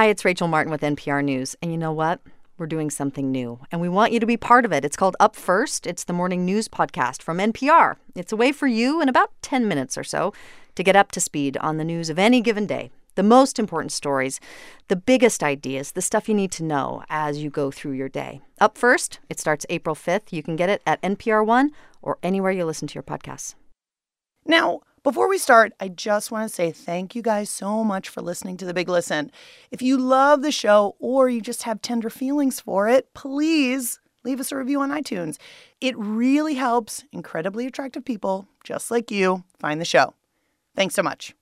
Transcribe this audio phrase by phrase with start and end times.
[0.00, 1.56] Hi, it's Rachel Martin with NPR News.
[1.60, 2.22] And you know what?
[2.56, 4.82] We're doing something new, and we want you to be part of it.
[4.82, 5.86] It's called Up First.
[5.86, 7.96] It's the morning news podcast from NPR.
[8.14, 10.32] It's a way for you in about 10 minutes or so
[10.74, 12.90] to get up to speed on the news of any given day.
[13.14, 14.40] The most important stories,
[14.88, 18.40] the biggest ideas, the stuff you need to know as you go through your day.
[18.58, 20.32] Up First, it starts April 5th.
[20.32, 23.54] You can get it at NPR One or anywhere you listen to your podcasts.
[24.46, 28.20] Now, before we start, I just want to say thank you guys so much for
[28.20, 29.30] listening to The Big Listen.
[29.70, 34.40] If you love the show or you just have tender feelings for it, please leave
[34.40, 35.38] us a review on iTunes.
[35.80, 40.14] It really helps incredibly attractive people just like you find the show.
[40.76, 41.34] Thanks so much.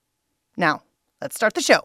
[0.56, 0.82] Now,
[1.20, 1.80] let's start the show.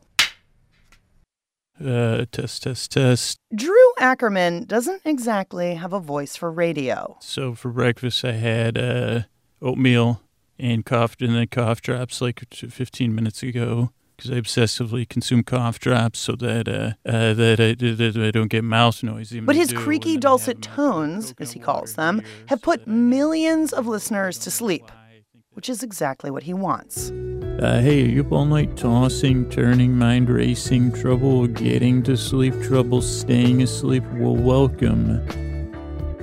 [1.83, 3.39] Uh, test, test, test.
[3.53, 7.17] Drew Ackerman doesn't exactly have a voice for radio.
[7.19, 9.21] So for breakfast, I had uh,
[9.61, 10.21] oatmeal
[10.59, 15.79] and coughed and then cough drops like 15 minutes ago because I obsessively consume cough
[15.79, 19.33] drops so that uh, uh, that, I, that I don't get mouth noise.
[19.41, 24.51] But his creaky, dulcet tones, as he calls them, have put millions of listeners to
[24.51, 24.91] sleep,
[25.53, 27.11] which is exactly what he wants.
[27.59, 32.53] Uh, hey, are you up all night tossing, turning, mind racing, trouble getting to sleep,
[32.63, 34.03] trouble staying asleep?
[34.13, 35.52] Well, welcome.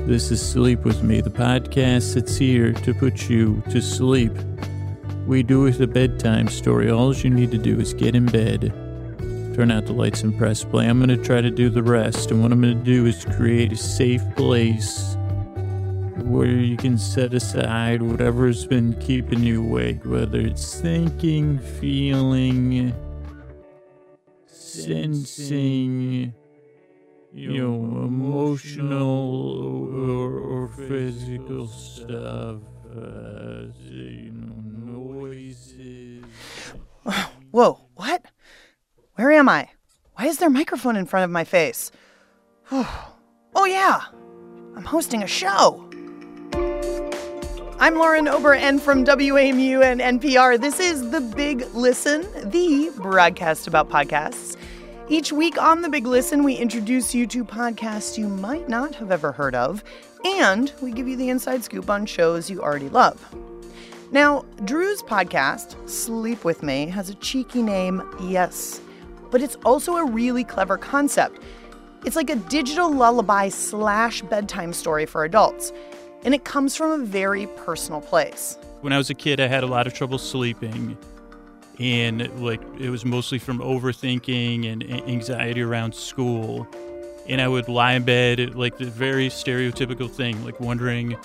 [0.06, 4.32] This is Sleep With Me, the podcast that's here to put you to sleep.
[5.26, 6.90] We do with a bedtime story.
[6.90, 8.72] All you need to do is get in bed,
[9.54, 10.88] turn out the lights, and press play.
[10.88, 12.30] I'm going to try to do the rest.
[12.32, 15.16] And what I'm going to do is create a safe place
[16.16, 22.92] where you can set aside whatever's been keeping you awake, whether it's thinking, feeling,
[24.46, 26.34] sensing
[27.32, 32.58] you know, emotional or, or physical stuff,
[32.94, 36.24] uh, you know, noises.
[37.50, 38.24] Whoa, what?
[39.14, 39.68] Where am I?
[40.14, 41.92] Why is there a microphone in front of my face?
[42.72, 44.00] oh, yeah,
[44.76, 45.86] I'm hosting a show.
[47.78, 53.66] I'm Lauren Ober, and from WAMU and NPR, this is The Big Listen, the broadcast
[53.66, 54.56] about podcasts.
[55.10, 59.10] Each week on The Big Listen, we introduce you to podcasts you might not have
[59.10, 59.82] ever heard of,
[60.24, 63.20] and we give you the inside scoop on shows you already love.
[64.12, 68.80] Now, Drew's podcast, Sleep With Me, has a cheeky name, yes,
[69.32, 71.42] but it's also a really clever concept.
[72.04, 75.72] It's like a digital lullaby slash bedtime story for adults,
[76.24, 78.56] and it comes from a very personal place.
[78.82, 80.96] When I was a kid, I had a lot of trouble sleeping
[81.80, 86.68] and like it was mostly from overthinking and anxiety around school.
[87.28, 91.16] And i would lie in bed like the very stereotypical thing like wondering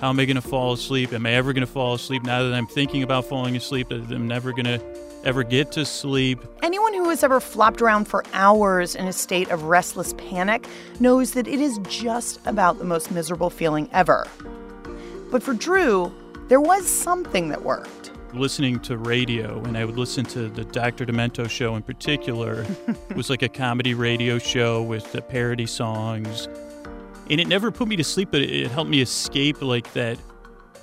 [0.00, 1.12] how am i going to fall asleep?
[1.12, 4.28] Am i ever going to fall asleep now that i'm thinking about falling asleep i'm
[4.28, 4.80] never going to
[5.24, 6.40] ever get to sleep?
[6.62, 10.66] Anyone who has ever flopped around for hours in a state of restless panic
[10.98, 14.26] knows that it is just about the most miserable feeling ever.
[15.30, 16.12] But for drew
[16.48, 21.06] there was something that worked listening to radio, and I would listen to the Dr.
[21.06, 22.66] Demento show in particular.
[22.88, 26.48] it was like a comedy radio show with the parody songs.
[27.30, 30.18] And it never put me to sleep, but it helped me escape like that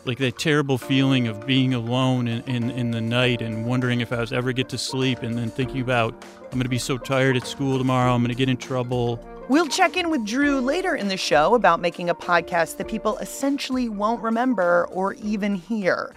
[0.06, 4.14] like that terrible feeling of being alone in, in, in the night and wondering if
[4.14, 6.14] I was ever get to sleep and then thinking about
[6.46, 9.24] I'm going to be so tired at school tomorrow, I'm going to get in trouble.
[9.50, 13.18] We'll check in with Drew later in the show about making a podcast that people
[13.18, 16.16] essentially won't remember or even hear.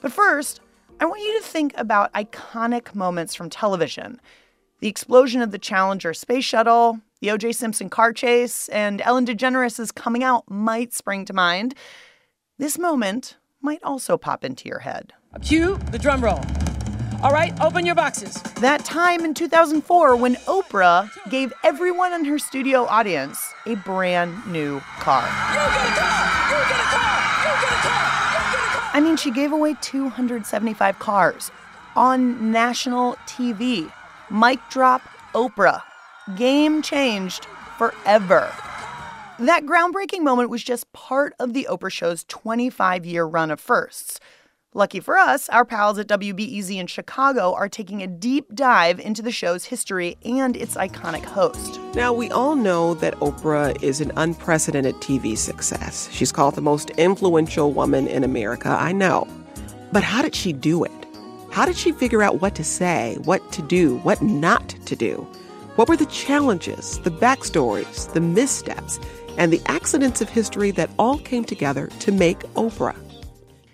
[0.00, 0.60] But first,
[0.98, 4.20] I want you to think about iconic moments from television
[4.80, 7.52] the explosion of the Challenger space shuttle, the O.J.
[7.52, 11.74] Simpson car chase, and Ellen DeGeneres' coming out might spring to mind.
[12.58, 15.14] This moment might also pop into your head.
[15.40, 16.44] Cue the drum roll.
[17.22, 18.34] All right, open your boxes.
[18.60, 24.80] That time in 2004 when Oprah gave everyone in her studio audience a brand new
[25.00, 25.22] car.
[25.22, 26.50] You get a car!
[26.50, 27.20] You get a car!
[27.40, 28.15] You get a car!
[28.96, 31.50] I mean, she gave away 275 cars
[31.94, 33.92] on national TV.
[34.30, 35.02] Mic drop
[35.34, 35.82] Oprah.
[36.34, 37.44] Game changed
[37.76, 38.50] forever.
[39.38, 44.18] That groundbreaking moment was just part of the Oprah Show's 25 year run of firsts.
[44.76, 49.22] Lucky for us, our pals at WBEZ in Chicago are taking a deep dive into
[49.22, 51.80] the show's history and its iconic host.
[51.94, 56.10] Now, we all know that Oprah is an unprecedented TV success.
[56.12, 59.26] She's called the most influential woman in America, I know.
[59.92, 61.06] But how did she do it?
[61.50, 65.26] How did she figure out what to say, what to do, what not to do?
[65.76, 69.00] What were the challenges, the backstories, the missteps,
[69.38, 72.94] and the accidents of history that all came together to make Oprah?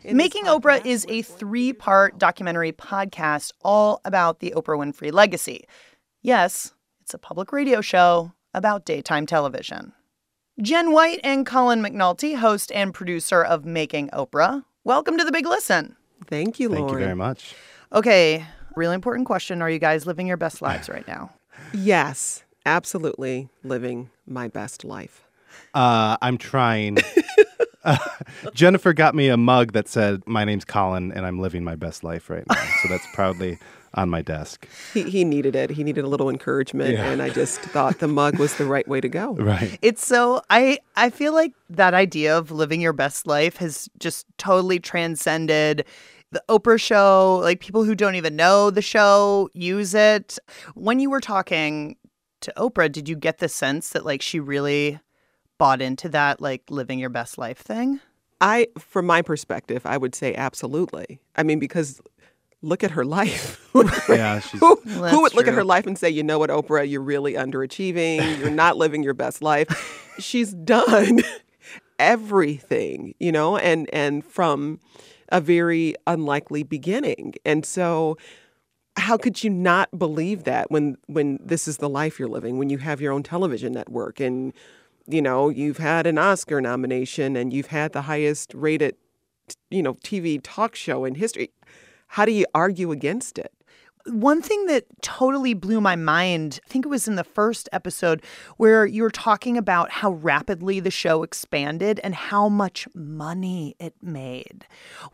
[0.04, 5.64] Making Oprah is a three part documentary podcast all about the Oprah Winfrey legacy.
[6.22, 6.66] Yes,
[7.00, 9.92] it's It's a public radio show about daytime television.
[10.60, 14.64] Jen White and Colin McNulty, host and producer of Making Oprah.
[14.84, 15.96] Welcome to the Big Listen.
[16.26, 16.84] Thank you, Lauren.
[16.88, 17.54] Thank you very much.
[17.92, 18.44] Okay,
[18.74, 19.62] really important question.
[19.62, 21.30] Are you guys living your best lives right now?
[21.74, 25.22] Yes, absolutely living my best life.
[25.74, 26.98] Uh, I'm trying.
[27.84, 27.98] Uh,
[28.54, 32.04] Jennifer got me a mug that said, My name's Colin, and I'm living my best
[32.04, 32.54] life right now.
[32.82, 33.58] So that's proudly
[33.94, 34.66] on my desk.
[34.94, 35.68] He, he needed it.
[35.70, 37.10] He needed a little encouragement, Yeah.
[37.10, 39.36] and I just thought the mug was the right way to go.
[39.38, 39.78] Right.
[39.82, 44.26] It's so I I feel like that idea of living your best life has just
[44.38, 45.84] totally transcended
[46.30, 47.40] the Oprah show.
[47.42, 50.38] Like people who don't even know the show use it.
[50.74, 51.96] When you were talking
[52.40, 54.98] to Oprah, did you get the sense that like she really
[55.58, 58.00] bought into that like living your best life thing?
[58.40, 61.20] I, from my perspective, I would say absolutely.
[61.36, 62.00] I mean, because
[62.60, 63.58] look at her life.
[64.08, 66.38] Yeah, she's who, Well, who would that's look at her life and say, you know
[66.38, 68.38] what, Oprah, you're really underachieving.
[68.38, 70.12] You're not living your best life.
[70.18, 71.20] She's done
[71.98, 74.78] everything, you know, and and from
[75.30, 77.34] a very unlikely beginning.
[77.46, 78.18] And so
[78.96, 82.68] how could you not believe that when when this is the life you're living, when
[82.68, 84.52] you have your own television network and
[85.12, 88.96] you know, you've had an Oscar nomination and you've had the highest rated
[89.70, 91.50] you know, TV talk show in history.
[92.08, 93.52] How do you argue against it?
[94.06, 98.20] One thing that totally blew my mind, I think it was in the first episode,
[98.56, 103.94] where you were talking about how rapidly the show expanded and how much money it
[104.02, 104.66] made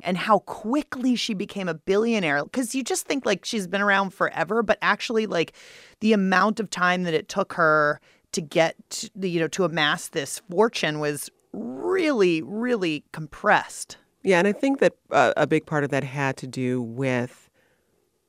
[0.03, 2.43] and how quickly she became a billionaire.
[2.45, 5.53] Because you just think like she's been around forever, but actually, like
[6.01, 8.01] the amount of time that it took her
[8.33, 13.97] to get, to, you know, to amass this fortune was really, really compressed.
[14.23, 17.49] Yeah, and I think that uh, a big part of that had to do with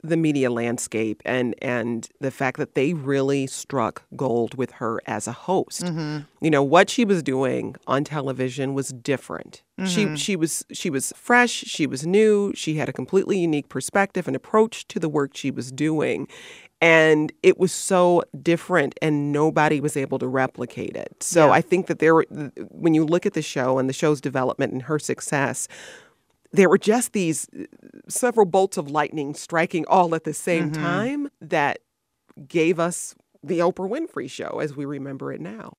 [0.02, 5.28] the media landscape and and the fact that they really struck gold with her as
[5.28, 5.84] a host.
[6.40, 9.62] You know what she was doing on television was different.
[9.86, 11.52] She she was she was fresh.
[11.52, 12.54] She was new.
[12.56, 16.30] She had a completely unique perspective and approach to the work she was doing.
[16.82, 21.22] And it was so different, and nobody was able to replicate it.
[21.22, 21.52] So Yeah.
[21.52, 22.26] I think that there were,
[22.70, 25.68] when you look at the show and the show's development and her success,
[26.52, 27.64] there were just these uh,
[28.08, 31.80] several bolts of lightning striking all at the same time that
[32.48, 35.74] gave us the Oprah Winfrey show as we remember it now.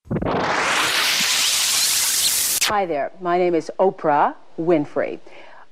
[2.64, 3.10] Hi there.
[3.20, 5.18] My name is Oprah Winfrey.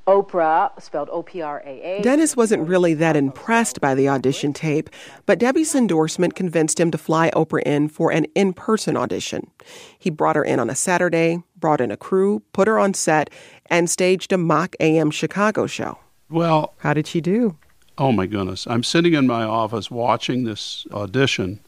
[0.09, 2.03] Oprah, spelled O P R A A.
[2.03, 4.89] Dennis wasn't really that impressed by the audition tape,
[5.27, 9.51] but Debbie's endorsement convinced him to fly Oprah in for an in person audition.
[9.99, 13.29] He brought her in on a Saturday, brought in a crew, put her on set,
[13.67, 15.99] and staged a mock AM Chicago show.
[16.31, 17.57] Well, How did she do?
[17.99, 18.67] oh my goodness.
[18.67, 21.61] I'm sitting in my office watching this audition,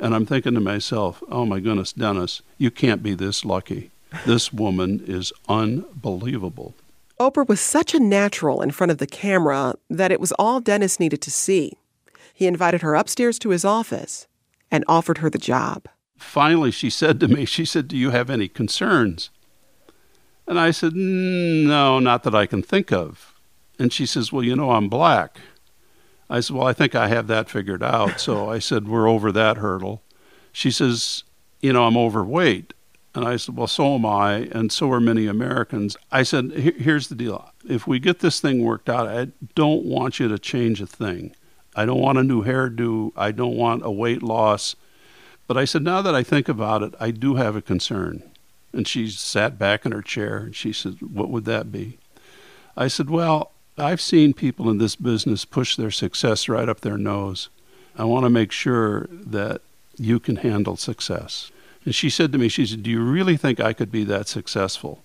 [0.00, 3.92] and I'm thinking to myself, oh my goodness, Dennis, you can't be this lucky.
[4.26, 6.74] This woman is unbelievable.
[7.20, 11.00] Oprah was such a natural in front of the camera that it was all Dennis
[11.00, 11.72] needed to see.
[12.32, 14.28] He invited her upstairs to his office
[14.70, 15.88] and offered her the job.
[16.16, 19.30] Finally, she said to me, she said, Do you have any concerns?
[20.46, 23.34] And I said, "Mm, No, not that I can think of.
[23.78, 25.40] And she says, Well, you know, I'm black.
[26.30, 28.20] I said, Well, I think I have that figured out.
[28.20, 30.02] So I said, We're over that hurdle.
[30.52, 31.24] She says,
[31.60, 32.74] You know, I'm overweight.
[33.14, 35.96] And I said, Well, so am I, and so are many Americans.
[36.12, 37.50] I said, Here's the deal.
[37.68, 41.34] If we get this thing worked out, I don't want you to change a thing.
[41.74, 43.12] I don't want a new hairdo.
[43.16, 44.74] I don't want a weight loss.
[45.46, 48.22] But I said, Now that I think about it, I do have a concern.
[48.72, 51.98] And she sat back in her chair and she said, What would that be?
[52.76, 56.98] I said, Well, I've seen people in this business push their success right up their
[56.98, 57.48] nose.
[57.96, 59.62] I want to make sure that
[59.96, 61.50] you can handle success.
[61.84, 64.28] And she said to me, She said, Do you really think I could be that
[64.28, 65.04] successful?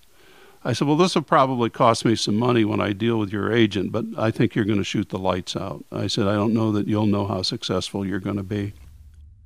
[0.64, 3.52] I said, Well, this will probably cost me some money when I deal with your
[3.52, 5.84] agent, but I think you're going to shoot the lights out.
[5.92, 8.72] I said, I don't know that you'll know how successful you're going to be.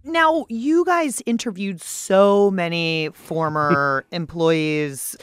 [0.04, 5.16] Now, you guys interviewed so many former employees,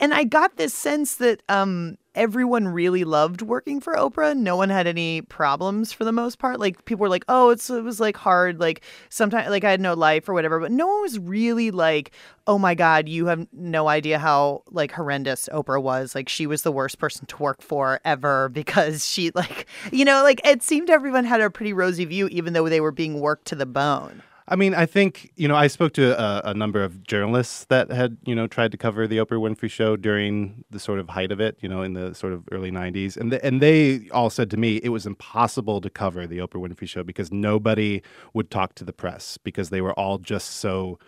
[0.00, 4.36] and I got this sense that um, everyone really loved working for Oprah.
[4.36, 6.58] No one had any problems for the most part.
[6.58, 8.58] Like people were like, "Oh, it's it was like hard.
[8.58, 12.12] Like sometimes like I had no life or whatever." But no one was really like,
[12.46, 16.14] "Oh my God, you have no idea how like horrendous Oprah was.
[16.14, 20.22] Like she was the worst person to work for ever because she like you know
[20.22, 23.46] like it seemed everyone had a pretty rosy view, even though they were being worked
[23.48, 26.82] to the bone." I mean, I think you know I spoke to a, a, number
[26.82, 30.80] of journalists that had you know tried to cover the Oprah Winfrey Show during the
[30.80, 33.44] sort of height of it, you know, in the sort of early '90s, and the,
[33.44, 37.04] and they all said to me it was impossible to cover the Oprah Winfrey Show
[37.04, 38.02] because nobody
[38.34, 40.98] would talk to the press because they were all just so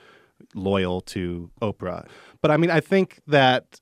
[0.55, 2.07] loyal to Oprah.
[2.41, 3.81] But I mean, I think that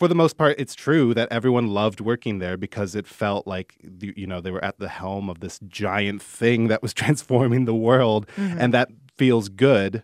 [0.00, 3.74] for the most part, it's true that everyone loved working there because it felt like
[4.00, 7.74] you know they were at the helm of this giant thing that was transforming the
[7.74, 8.58] world, mm-hmm.
[8.58, 8.88] and that
[9.18, 10.02] feels good.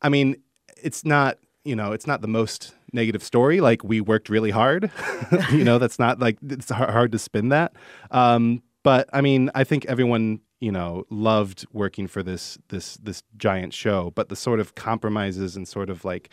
[0.00, 0.36] I mean,
[0.80, 3.60] it's not you know it's not the most negative story.
[3.60, 4.92] Like we worked really hard.
[5.50, 7.72] you know, that's not like it's hard to spin that.
[8.12, 13.24] Um, but I mean, I think everyone you know loved working for this this this
[13.36, 14.12] giant show.
[14.14, 16.32] But the sort of compromises and sort of like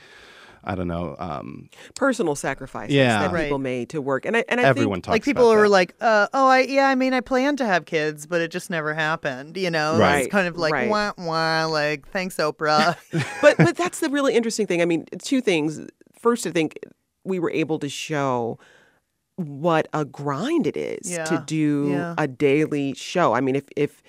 [0.63, 3.20] I don't know, um, personal sacrifices yeah.
[3.20, 3.44] that right.
[3.44, 4.25] people made to work.
[4.25, 6.88] And I and I everyone think, talks like people are like, uh, oh, I yeah,
[6.88, 9.58] I mean, I planned to have kids, but it just never happened.
[9.58, 10.20] You know, right?
[10.20, 10.89] It's kind of like right.
[10.89, 11.65] wah wah.
[11.65, 12.96] Like thanks, Oprah.
[13.41, 14.82] but but that's the really interesting thing.
[14.82, 15.80] I mean, two things.
[16.20, 16.77] First, I think
[17.24, 18.60] we were able to show
[19.36, 21.24] what a grind it is yeah.
[21.25, 22.15] to do yeah.
[22.18, 23.34] a daily show.
[23.34, 24.03] I mean, if if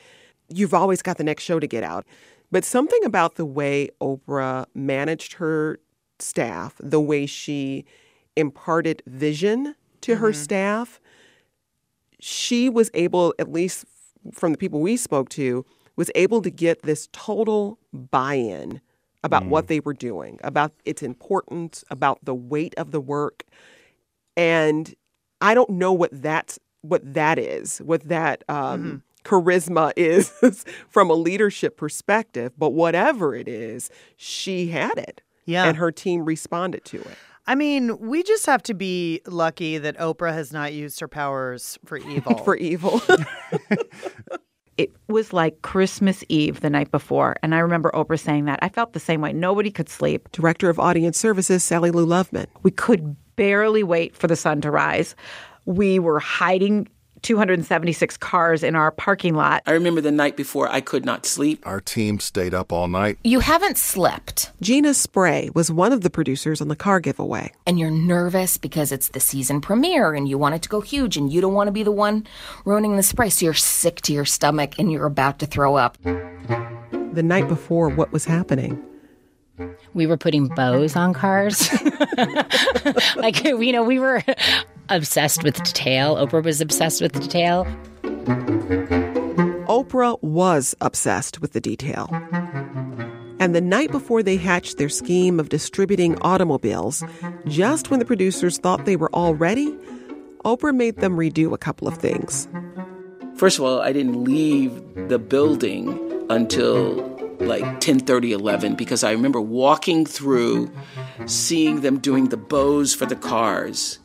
[0.49, 2.07] you've always got the next show to get out.
[2.51, 5.79] But something about the way Oprah managed her
[6.23, 7.85] staff, the way she
[8.37, 10.21] imparted vision to mm-hmm.
[10.21, 11.01] her staff,
[12.21, 13.85] she was able, at least
[14.33, 15.65] from the people we spoke to,
[15.97, 18.81] was able to get this total buy in
[19.25, 19.49] about mm.
[19.49, 23.45] what they were doing, about its importance, about the weight of the work.
[24.37, 24.95] And
[25.41, 31.11] I don't know what that's what that is, what that um, mm-hmm charisma is from
[31.11, 35.23] a leadership perspective, but whatever it is, she had it.
[35.45, 35.65] Yeah.
[35.65, 37.17] And her team responded to it.
[37.47, 41.79] I mean, we just have to be lucky that Oprah has not used her powers
[41.85, 42.39] for evil.
[42.39, 43.03] for evil.
[44.77, 47.37] it was like Christmas Eve the night before.
[47.43, 48.61] And I remember Oprah saying that.
[48.63, 49.33] I felt the same way.
[49.33, 50.31] Nobody could sleep.
[50.33, 52.47] Director of Audience Services, Sally Lou Loveman.
[52.63, 55.17] We could barely wait for the sun to rise.
[55.65, 56.89] We were hiding
[57.23, 59.63] 276 cars in our parking lot.
[59.67, 61.63] I remember the night before I could not sleep.
[61.67, 63.19] Our team stayed up all night.
[63.25, 64.51] You haven't slept.
[64.61, 67.53] Gina Spray was one of the producers on the car giveaway.
[67.67, 71.17] And you're nervous because it's the season premiere and you want it to go huge
[71.17, 72.27] and you don't want to be the one
[72.65, 73.35] ruining the surprise.
[73.35, 75.97] So you're sick to your stomach and you're about to throw up.
[76.03, 78.83] The night before, what was happening?
[79.95, 81.69] we were putting bows on cars.
[83.17, 84.23] like, you know, we were
[84.95, 86.17] obsessed with detail.
[86.17, 87.65] Oprah was obsessed with detail.
[89.69, 92.09] Oprah was obsessed with the detail.
[93.41, 97.03] And the night before they hatched their scheme of distributing automobiles,
[97.47, 99.75] just when the producers thought they were all ready,
[100.45, 102.47] Oprah made them redo a couple of things.
[103.37, 105.99] First of all, I didn't leave the building
[106.31, 107.09] until
[107.41, 110.71] like 10 30 11 because i remember walking through
[111.27, 113.99] seeing them doing the bows for the cars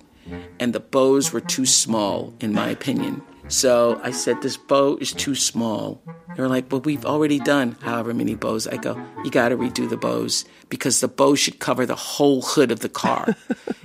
[0.59, 3.21] and the bows were too small in my opinion.
[3.49, 6.01] So i said this bow is too small.
[6.35, 8.67] They were like but we've already done however many bows.
[8.67, 12.41] I go you got to redo the bows because the bow should cover the whole
[12.41, 13.35] hood of the car.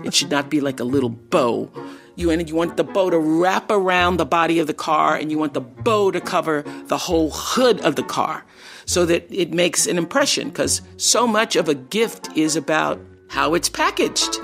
[0.04, 1.70] It should not be like a little bow.
[2.16, 5.30] You and you want the bow to wrap around the body of the car and
[5.30, 8.44] you want the bow to cover the whole hood of the car
[8.84, 13.54] so that it makes an impression because so much of a gift is about how
[13.54, 14.38] it's packaged.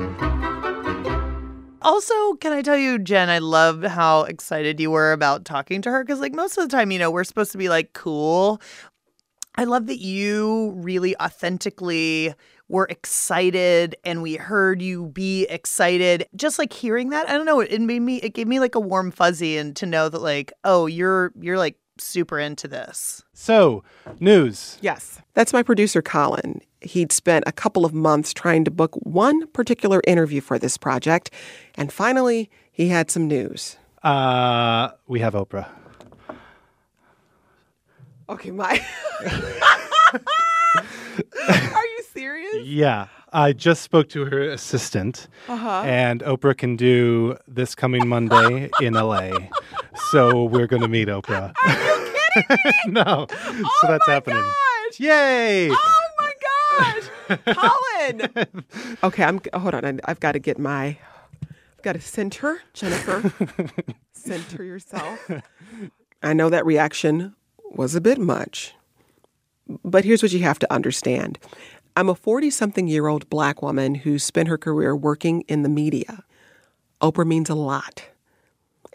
[1.88, 5.90] Also, can I tell you, Jen, I love how excited you were about talking to
[5.90, 8.60] her because, like, most of the time, you know, we're supposed to be like cool.
[9.56, 12.34] I love that you really authentically
[12.68, 16.26] were excited and we heard you be excited.
[16.36, 18.80] Just like hearing that, I don't know, it made me it gave me like a
[18.80, 23.22] warm fuzzy and to know that like, oh, you're you're like super into this.
[23.32, 23.82] So,
[24.20, 24.78] news.
[24.80, 25.20] Yes.
[25.34, 26.60] That's my producer, Colin.
[26.80, 31.30] He'd spent a couple of months trying to book one particular interview for this project,
[31.74, 33.76] and finally, he had some news.
[34.02, 35.68] Uh, we have Oprah.
[38.28, 38.84] Okay, my.
[40.74, 42.66] Are you serious?
[42.66, 43.08] Yeah.
[43.32, 45.82] I just spoke to her assistant, uh-huh.
[45.84, 49.30] and Oprah can do this coming Monday in LA.
[50.10, 51.52] So we're going to meet Oprah.
[51.62, 52.72] Are you kidding me?
[52.92, 53.26] no.
[53.30, 54.42] Oh so that's happening.
[54.42, 55.00] Gosh.
[55.00, 55.70] Yay!
[55.70, 56.32] Oh my
[56.78, 58.64] gosh, Colin.
[59.02, 59.40] okay, I'm.
[59.52, 59.84] Hold on.
[59.84, 60.96] I, I've got to get my.
[61.42, 63.32] I've got to center, Jennifer.
[64.12, 65.30] center yourself.
[66.22, 68.74] I know that reaction was a bit much.
[69.84, 71.38] But here's what you have to understand
[71.98, 75.68] I'm a 40 something year old black woman who spent her career working in the
[75.68, 76.22] media.
[77.02, 78.04] Oprah means a lot.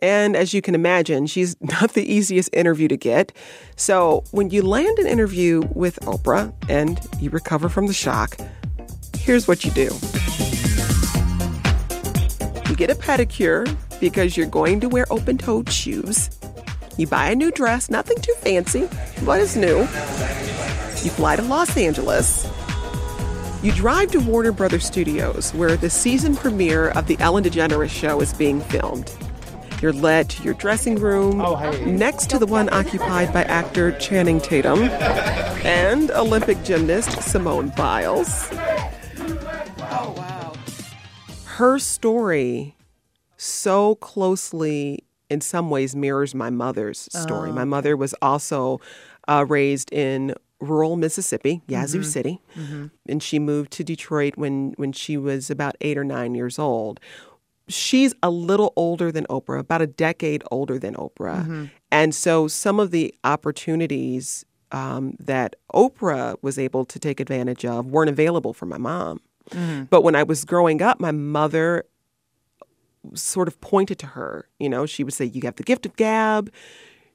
[0.02, 3.34] And as you can imagine, she's not the easiest interview to get.
[3.76, 8.38] So when you land an interview with Oprah and you recover from the shock,
[9.18, 9.90] here's what you do
[12.70, 13.68] you get a pedicure
[14.00, 16.30] because you're going to wear open toed shoes.
[16.98, 18.88] You buy a new dress, nothing too fancy,
[19.26, 19.80] but it's new.
[19.80, 22.48] You fly to Los Angeles.
[23.64, 28.20] You drive to Warner Brothers Studios, where the season premiere of The Ellen DeGeneres Show
[28.20, 29.10] is being filmed.
[29.82, 31.38] You're led to your dressing room,
[31.98, 34.82] next to the one occupied by actor Channing Tatum
[35.64, 38.50] and Olympic gymnast Simone Biles.
[38.52, 40.54] Oh, wow.
[41.46, 42.76] Her story
[43.38, 47.50] so closely, in some ways, mirrors my mother's story.
[47.50, 47.54] Oh.
[47.54, 48.82] My mother was also
[49.30, 52.06] uh, raised in rural Mississippi, Yazoo Mhm.
[52.06, 52.92] City, Mhm.
[53.08, 57.00] and she moved to Detroit when when she was about eight or nine years old.
[57.68, 61.70] She's a little older than Oprah, about a decade older than Oprah, Mhm.
[61.92, 67.86] and so some of the opportunities um, that Oprah was able to take advantage of
[67.92, 69.20] weren't available for my mom.
[69.52, 69.88] Mhm.
[69.92, 71.84] But when I was growing up, my mother
[73.14, 74.48] sort of pointed to her.
[74.60, 76.50] You know, she would say, You have the gift of gab.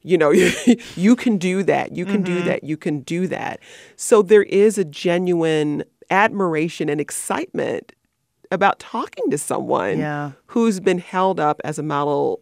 [0.01, 0.31] You know,
[0.95, 1.95] you can do that.
[1.95, 2.45] You can do Mhm.
[2.45, 2.63] that.
[2.63, 3.59] You can do that.
[3.95, 7.93] So there is a genuine admiration and excitement
[8.51, 10.31] about talking to someone Yeah.
[10.47, 12.41] who's been held up as a model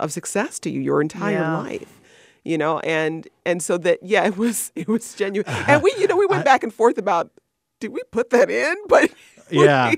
[0.00, 1.56] of success to you your entire Yeah.
[1.56, 2.00] life
[2.44, 6.06] you know and and so that yeah it was it was genuine and we you
[6.06, 7.30] know we went back and forth about
[7.80, 9.10] did we put that in but
[9.50, 9.94] yeah.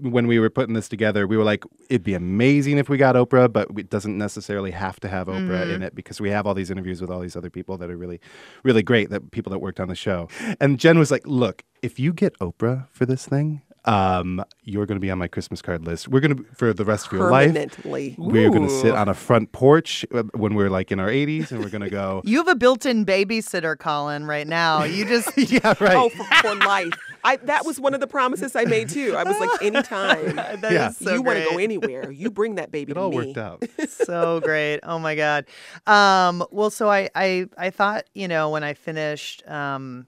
[0.00, 3.14] When we were putting this together, we were like, it'd be amazing if we got
[3.14, 5.74] Oprah, but it doesn't necessarily have to have Oprah Mhm.
[5.76, 7.96] in it because we have all these interviews with all these other people that are
[7.96, 8.20] really,
[8.62, 10.28] really great, that people that worked on the show.
[10.60, 14.96] And Jen was like, look, if you get Oprah for this thing, um, you're going
[14.96, 16.06] to be on my Christmas card list.
[16.08, 18.14] We're going to, for the rest of your life, Permanently.
[18.18, 21.50] we're going to sit on a front porch uh, when we're like in our 80s
[21.50, 24.84] and we're going to go, You have a built-in babysitter, Colin, right now.
[24.84, 25.96] You just yeah, right.
[25.96, 26.92] oh for, for life
[27.24, 29.14] I, that was one of the promises I made too.
[29.16, 30.88] I was like, anytime That Yeah.
[30.90, 33.16] is so you want to go anywhere, you bring that baby it to all me.
[33.16, 33.64] worked out.
[33.88, 34.80] so great.
[34.82, 35.46] Oh my god.
[35.86, 40.06] Um, well, so I, I I thought you know when I finished um,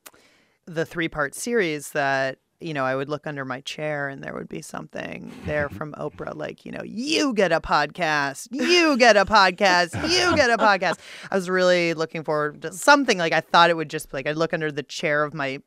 [0.67, 4.35] the three part series that you know I would look under my chair and there
[4.35, 9.17] would be something there from Oprah like you know you get a podcast, you get
[9.17, 10.99] a podcast, you get a podcast.
[11.31, 14.37] I was really looking forward to something like I thought it would just like I'd
[14.37, 15.61] look under the chair of my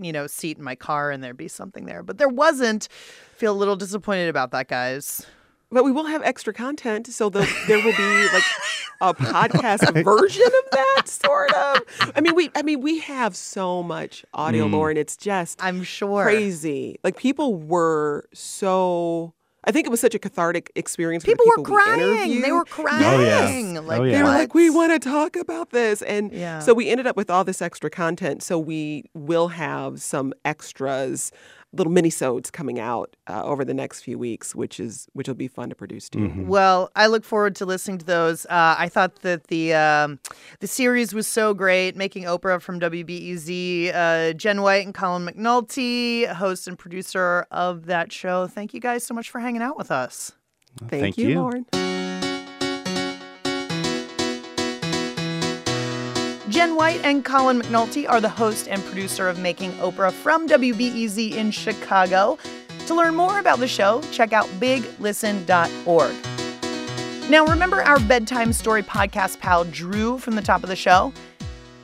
[0.00, 2.88] you know seat in my car and there'd be something there, but there wasn't.
[3.36, 5.26] Feel a little disappointed about that, guys.
[5.70, 8.44] But we will have extra content, so the, there will be like
[9.00, 11.80] a podcast version of that, sort of.
[12.14, 14.72] I mean, we I mean we have so much audio, Mm.
[14.72, 14.96] Lauren.
[14.96, 16.98] It's just I'm sure crazy.
[17.04, 19.32] Like people were so.
[19.68, 21.24] I think it was such a cathartic experience.
[21.24, 22.40] For the People were people we crying.
[22.40, 23.74] They were crying.
[23.74, 23.80] yeah.
[23.80, 24.38] Like Oh, They were what?
[24.38, 26.02] like, we want to talk about this.
[26.02, 26.60] And Yeah.
[26.60, 28.44] so we ended up with all this extra content.
[28.44, 31.32] So we will have some extras,
[31.72, 35.48] little mini-sodes coming out uh, over the next few weeks, which is which will be
[35.48, 36.20] fun to produce too.
[36.20, 36.46] Mm-hmm.
[36.46, 38.46] Well, I look forward to listening to those.
[38.46, 40.18] Uh, I thought that the um,
[40.60, 46.26] the series was so great, making Oprah from WBEZ, uh, Jen White and Colin McNulty,
[46.26, 48.46] host and producer of that show.
[48.46, 50.32] Thank you guys so much for hanging out with us.
[50.78, 51.40] Thank, Thank you, you.
[51.40, 51.66] Lauren.
[56.56, 61.32] Jen White and Colin McNulty are the host and producer of Making Oprah from WBEZ
[61.32, 62.38] in Chicago.
[62.86, 66.14] To learn more about the show, check out biglisten.org.
[67.30, 71.12] Now, remember our bedtime story podcast pal Drew from the top of the show?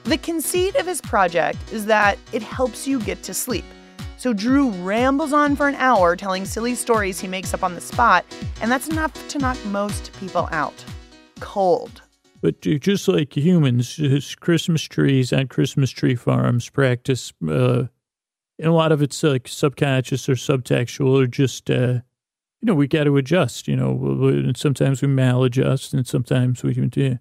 [0.05, 3.67] The conceit of his project is that it helps you get to sleep.
[4.17, 7.81] So Drew rambles on for an hour telling silly stories he makes up on the
[7.83, 8.25] spot,
[8.63, 10.83] and that's enough to knock most people out.
[11.41, 12.02] Cold.
[12.42, 14.00] But just like humans,
[14.40, 17.85] Christmas trees and Christmas tree farms practice, uh,
[18.59, 22.00] and a lot of it's like subconscious or subtextual, or just, uh,
[22.61, 23.68] you know, we got to adjust.
[23.68, 23.92] You know,
[24.26, 27.18] and sometimes we maladjust, and sometimes we do.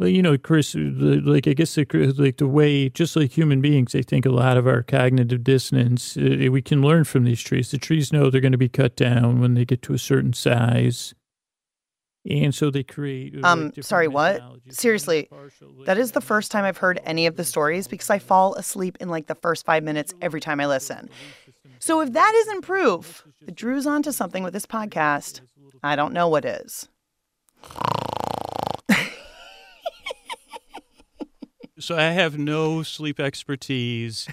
[0.00, 3.94] Well, you know, Chris, like I guess, the, like the way, just like human beings,
[3.94, 7.70] I think a lot of our cognitive dissonance, uh, we can learn from these trees.
[7.70, 10.32] The trees know they're going to be cut down when they get to a certain
[10.32, 11.14] size.
[12.30, 13.34] And so they create.
[13.34, 14.42] uh, like, Um, sorry, what?
[14.70, 15.28] Seriously,
[15.86, 18.98] that is the first time I've heard any of the stories because I fall asleep
[19.00, 21.08] in like the first five minutes every time I listen.
[21.78, 25.40] So if that isn't proof that Drew's onto something with this podcast,
[25.82, 26.88] I don't know what is.
[31.80, 34.26] So I have no sleep expertise,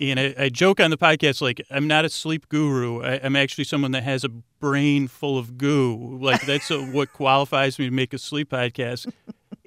[0.00, 3.00] and I, I, joke on the podcast like I'm not a sleep guru.
[3.00, 6.18] I, am actually someone that has a brain full of goo.
[6.20, 9.10] Like that's a, what qualifies me to make a sleep podcast.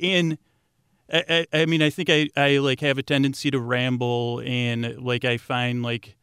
[0.02, 0.38] And
[1.12, 5.02] I, I, I mean, I think I, I like have a tendency to ramble, and
[5.02, 6.18] like I find like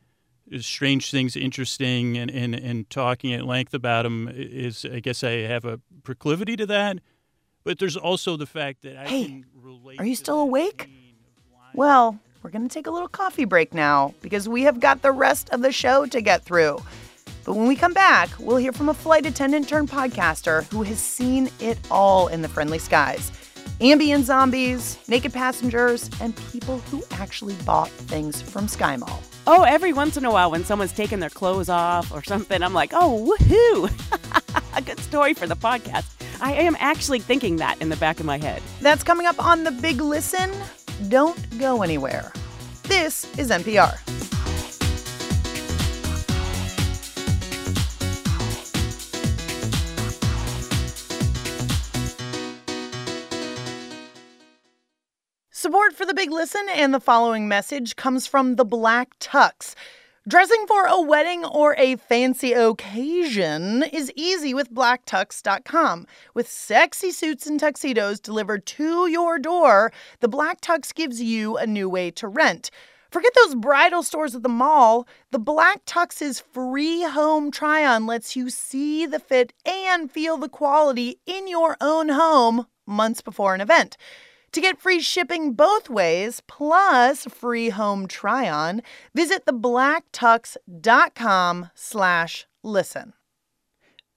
[0.58, 5.30] strange things interesting, and, and and talking at length about them is I guess I
[5.30, 6.98] have a proclivity to that.
[7.64, 9.44] But there's also the fact that I hey.
[9.98, 10.88] Are you still awake?
[11.74, 15.12] Well, we're going to take a little coffee break now because we have got the
[15.12, 16.82] rest of the show to get through.
[17.44, 20.98] But when we come back, we'll hear from a flight attendant turned podcaster who has
[20.98, 23.30] seen it all in the friendly skies
[23.80, 29.22] Ambien zombies, naked passengers, and people who actually bought things from SkyMall.
[29.46, 32.74] Oh, every once in a while when someone's taking their clothes off or something, I'm
[32.74, 33.90] like, oh, woohoo!
[34.76, 36.10] a good story for the podcast.
[36.42, 38.62] I am actually thinking that in the back of my head.
[38.82, 40.50] That's coming up on The Big Listen.
[41.08, 42.32] Don't go anywhere.
[42.82, 43.96] This is NPR.
[55.60, 59.74] Support for the Big Listen and the following message comes from the Black Tux.
[60.26, 66.06] Dressing for a wedding or a fancy occasion is easy with blacktux.com.
[66.32, 71.66] With sexy suits and tuxedos delivered to your door, the Black Tux gives you a
[71.66, 72.70] new way to rent.
[73.10, 75.06] Forget those bridal stores at the mall.
[75.30, 80.48] The Black Tux's free home try on lets you see the fit and feel the
[80.48, 83.98] quality in your own home months before an event.
[84.52, 88.82] To get free shipping both ways, plus free home try-on,
[89.14, 93.12] visit theblacktux.com slash listen.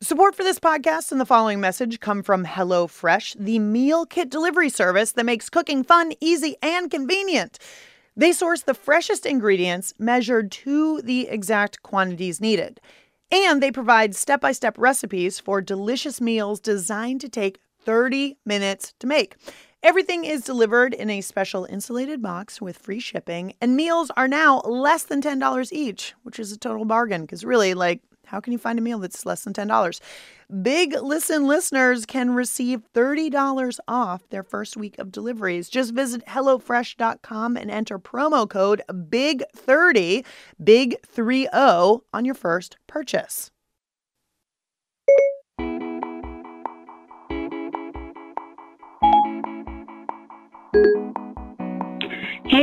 [0.02, 4.70] Support for this podcast and the following message come from HelloFresh, the meal kit delivery
[4.70, 7.60] service that makes cooking fun, easy, and convenient.
[8.18, 12.82] They source the freshest ingredients measured to the exact quantities needed.
[13.32, 18.96] And they provide step by step recipes for delicious meals designed to take 30 minutes
[19.00, 19.36] to make.
[19.84, 24.62] Everything is delivered in a special insulated box with free shipping, and meals are now
[24.62, 28.58] less than $10 each, which is a total bargain because really, like, how can you
[28.58, 30.00] find a meal that's less than $10?
[30.62, 35.68] Big Listen listeners can receive $30 off their first week of deliveries.
[35.68, 40.24] Just visit HelloFresh.com and enter promo code BIG30,
[40.64, 43.52] BIG30 on your first purchase.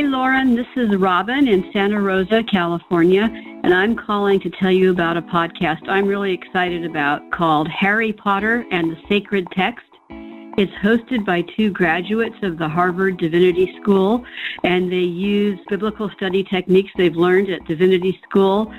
[0.00, 3.28] Hey, Lauren, this is Robin in Santa Rosa, California,
[3.62, 8.10] and I'm calling to tell you about a podcast I'm really excited about called Harry
[8.10, 9.84] Potter and the Sacred Text.
[10.08, 14.24] It's hosted by two graduates of the Harvard Divinity School,
[14.64, 18.72] and they use biblical study techniques they've learned at Divinity School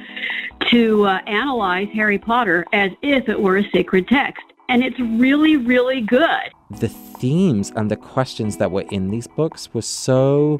[0.72, 4.42] to uh, analyze Harry Potter as if it were a sacred text.
[4.70, 6.52] And it's really, really good.
[6.72, 10.60] The themes and the questions that were in these books were so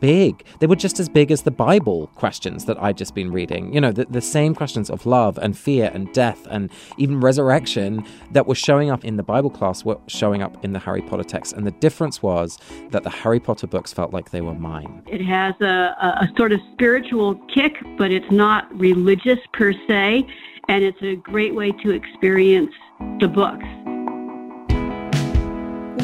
[0.00, 0.44] big.
[0.60, 3.72] They were just as big as the Bible questions that I'd just been reading.
[3.72, 8.04] You know, the, the same questions of love and fear and death and even resurrection
[8.32, 11.24] that were showing up in the Bible class were showing up in the Harry Potter
[11.24, 11.52] text.
[11.52, 12.58] And the difference was
[12.90, 15.02] that the Harry Potter books felt like they were mine.
[15.06, 20.26] It has a, a sort of spiritual kick, but it's not religious per se.
[20.68, 22.72] And it's a great way to experience
[23.20, 23.64] the books.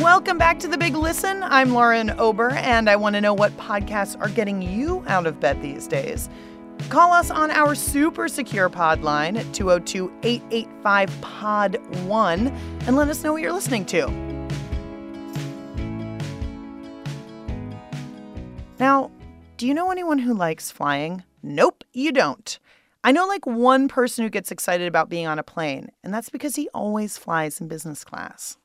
[0.02, 1.44] Welcome back to The Big Listen.
[1.44, 5.38] I'm Lauren Ober, and I want to know what podcasts are getting you out of
[5.38, 6.28] bed these days.
[6.88, 13.06] Call us on our super secure pod line at 202 885 Pod 1 and let
[13.10, 14.08] us know what you're listening to.
[18.80, 19.12] Now,
[19.56, 21.22] do you know anyone who likes flying?
[21.44, 22.58] Nope, you don't.
[23.04, 26.28] I know like one person who gets excited about being on a plane, and that's
[26.28, 28.58] because he always flies in business class.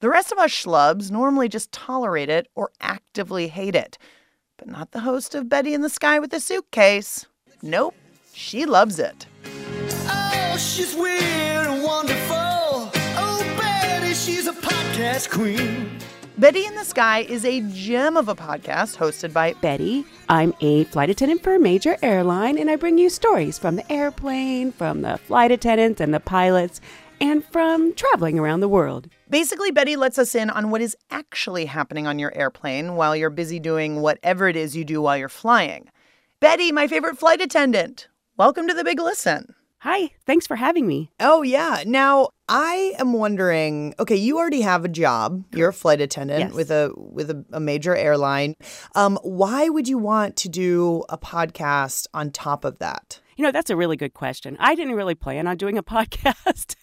[0.00, 3.96] The rest of us schlubs normally just tolerate it or actively hate it.
[4.58, 7.26] But not the host of Betty in the Sky with a Suitcase.
[7.62, 7.94] Nope,
[8.32, 9.26] she loves it.
[10.06, 12.36] Oh, she's weird and wonderful.
[12.36, 15.90] Oh, Betty, she's a podcast queen.
[16.36, 20.04] Betty in the Sky is a gem of a podcast hosted by Betty.
[20.28, 23.92] I'm a flight attendant for a major airline, and I bring you stories from the
[23.92, 26.80] airplane, from the flight attendants and the pilots,
[27.20, 29.08] and from traveling around the world.
[29.30, 33.30] Basically, Betty lets us in on what is actually happening on your airplane while you're
[33.30, 35.88] busy doing whatever it is you do while you're flying.
[36.40, 39.54] Betty, my favorite flight attendant, welcome to the Big Listen.
[39.78, 41.10] Hi, thanks for having me.
[41.20, 41.82] Oh, yeah.
[41.86, 45.44] Now, I am wondering, okay, you already have a job.
[45.52, 46.52] You're a flight attendant Yes.
[46.54, 48.54] with a with a, a major airline.
[48.94, 53.20] Um, why would you want to do a podcast on top of that?
[53.36, 54.56] You know, that's a really good question.
[54.60, 56.76] I didn't really plan on doing a podcast.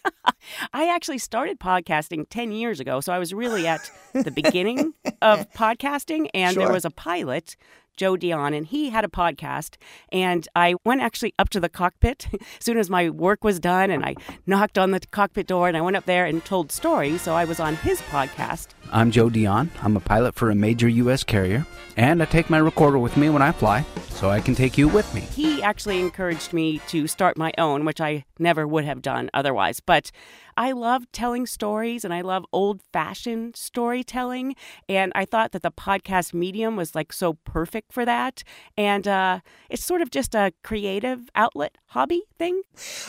[0.72, 3.00] I actually started podcasting 10 years ago.
[3.00, 7.56] So I was really at the beginning of podcasting, and there was a pilot.
[7.96, 9.76] Joe d'Eon, and he had a podcast.
[10.10, 13.90] And I went actually up to the cockpit as soon as my work was done,
[13.90, 14.14] and I
[14.46, 17.22] knocked on the cockpit door and I went up there and told stories.
[17.22, 18.68] So I was on his podcast.
[18.92, 19.70] I'm Joe d'Eon.
[19.82, 21.24] I'm a pilot for a major U.S.
[21.24, 24.76] carrier, and I take my recorder with me when I fly, so I can take
[24.76, 25.22] you with me.
[25.22, 29.80] He actually encouraged me to start my own, which I never would have done otherwise.
[29.80, 30.10] But
[30.56, 34.54] I love telling stories and I love old fashioned storytelling.
[34.88, 38.42] And I thought that the podcast medium was like so perfect for that.
[38.76, 42.62] And uh, it's sort of just a creative outlet hobby thing.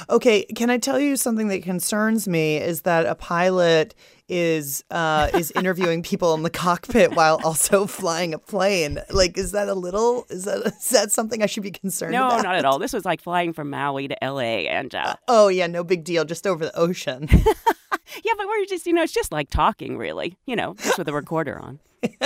[0.09, 3.95] Okay, can I tell you something that concerns me is that a pilot
[4.29, 8.99] is uh, is interviewing people in the cockpit while also flying a plane.
[9.09, 10.25] Like, is that a little?
[10.29, 12.27] Is that is that something I should be concerned about?
[12.29, 12.43] No, about?
[12.43, 12.79] not at all.
[12.79, 14.67] This was like flying from Maui to LA.
[14.69, 16.25] And uh, Oh yeah, no big deal.
[16.25, 17.27] Just over the ocean.
[17.31, 21.07] yeah, but we're just, you know, it's just like talking, really, you know, just with
[21.07, 21.79] a recorder on.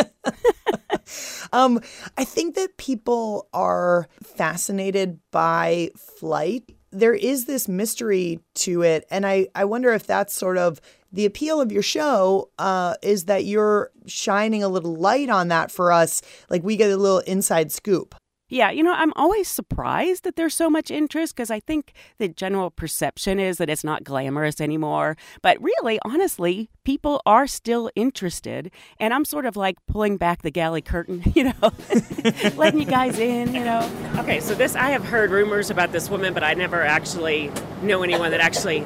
[1.53, 1.79] Um,
[2.17, 6.69] I think that people are fascinated by flight.
[6.91, 10.79] There is this mystery to it, and I, I wonder if that's sort of
[11.11, 15.71] the appeal of your show uh, is that you're shining a little light on that
[15.71, 16.21] for us.
[16.49, 18.15] Like we get a little inside scoop.
[18.49, 22.29] Yeah, you know, I'm always surprised that there's so much interest because I think the
[22.29, 25.17] general perception is that it's not glamorous anymore.
[25.41, 28.71] But really, honestly, people are still interested.
[28.99, 31.71] And I'm sort of like pulling back the galley curtain, you know,
[32.55, 33.89] letting you guys in, you know.
[34.19, 38.01] Okay, so this I have heard rumors about this woman, but I never actually know
[38.01, 38.85] anyone that actually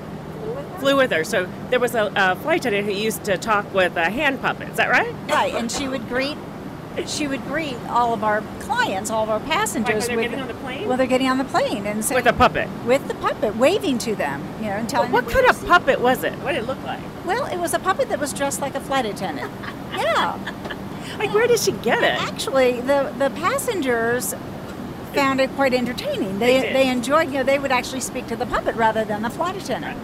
[0.80, 1.24] flew with her.
[1.24, 4.70] So there was a, a flight attendant who used to talk with a hand puppet.
[4.70, 5.14] Is that right?
[5.30, 6.38] Right, and she would greet
[7.06, 10.08] she would greet all of our clients, all of our passengers.
[10.08, 10.88] they're with, getting on the plane?
[10.88, 12.68] Well, they're getting on the plane and so, With a puppet.
[12.86, 16.02] With the puppet, waving to them, you know, and telling what them kind of puppet
[16.02, 16.34] was it?
[16.40, 17.00] What did it look like?
[17.26, 19.52] Well, it was a puppet that was dressed like a flight attendant.
[19.94, 20.38] yeah.
[21.18, 22.22] Like, where did she get it?
[22.22, 24.34] Actually, the the passengers
[25.14, 26.40] found it quite entertaining.
[26.40, 29.22] They They they enjoyed, you know, they would actually speak to the puppet rather than
[29.22, 30.00] the flight attendant.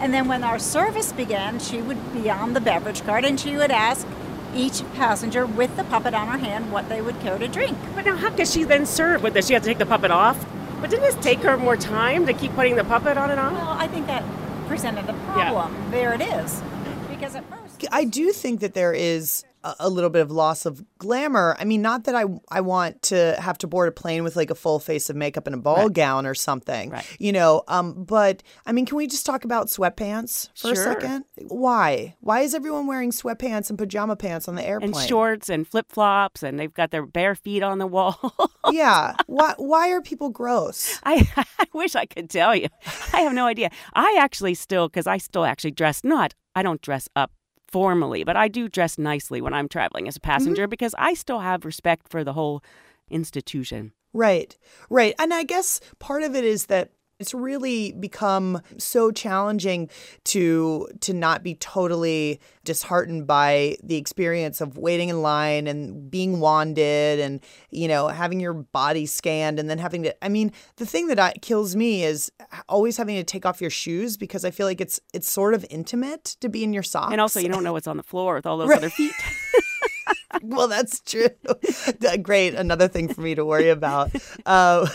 [0.00, 3.56] And then when our service began, she would be on the beverage cart and she
[3.56, 4.06] would ask
[4.54, 7.76] each passenger with the puppet on her hand what they would care to drink.
[7.94, 9.46] But now, how could she then serve with this?
[9.46, 10.44] She had to take the puppet off.
[10.80, 13.54] But didn't this take her more time to keep putting the puppet on and on?
[13.54, 14.22] Well, I think that
[14.68, 15.90] presented the problem.
[15.90, 16.62] There it is.
[17.08, 19.44] Because at first, I do think that there is
[19.78, 21.56] a, little bit of loss of glamour.
[21.58, 24.50] I mean, not that I I want to have to board a plane with like
[24.50, 27.62] a full face of makeup and a ball gown or something, you know.
[27.68, 31.24] Um, but I mean, can we just talk about sweatpants for a second?
[31.48, 32.16] Why?
[32.20, 34.94] Why is everyone wearing sweatpants and pajama pants on the airplane?
[34.94, 38.34] And shorts and flip flops, and they've got their bare feet on the wall.
[38.70, 39.14] yeah.
[39.26, 39.54] Why?
[39.56, 40.98] Why are people gross?
[41.04, 42.68] I, I wish I could tell you.
[43.12, 43.70] I have no idea.
[43.94, 47.32] I actually still, because I still actually dress not, I don't dress up
[47.74, 50.30] formally, but I do dress nicely when I'm traveling as a mm-hmm.
[50.30, 52.62] passenger because I still have respect for the whole
[53.10, 53.90] institution.
[54.12, 54.56] Right,
[54.90, 55.12] right.
[55.18, 59.88] And I guess part of it is that it's really become so challenging
[60.24, 66.40] to to not be totally disheartened by the experience of waiting in line and being
[66.40, 70.86] wanded and you know having your body scanned and then having to I mean the
[70.86, 72.32] thing that I, kills me is
[72.68, 75.64] always having to take off your shoes because I feel like it's it's sort of
[75.70, 78.34] intimate to be in your socks And also, you don't know what's on the floor
[78.34, 78.78] with all those Right.
[78.78, 79.12] other feet.
[80.48, 81.28] well, that's true.
[82.22, 84.10] Great, another thing for me to worry about.
[84.44, 84.86] Uh,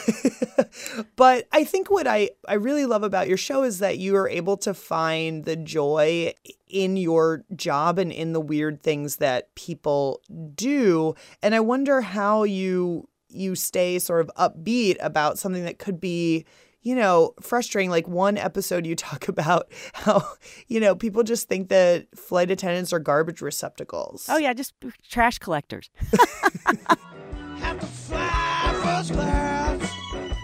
[1.16, 4.30] but I think what I I really love about your show is that you are
[4.30, 6.34] able to find the joy
[6.68, 10.22] in your job and in the weird things that people
[10.56, 16.00] do, and I wonder how you you stay sort of upbeat about something that could
[16.00, 16.46] be
[16.90, 17.92] you know, frustrating.
[17.92, 20.24] Like one episode, you talk about how,
[20.68, 24.26] you know, people just think that flight attendants are garbage receptacles.
[24.28, 24.74] Oh, yeah, just
[25.08, 25.90] trash collectors.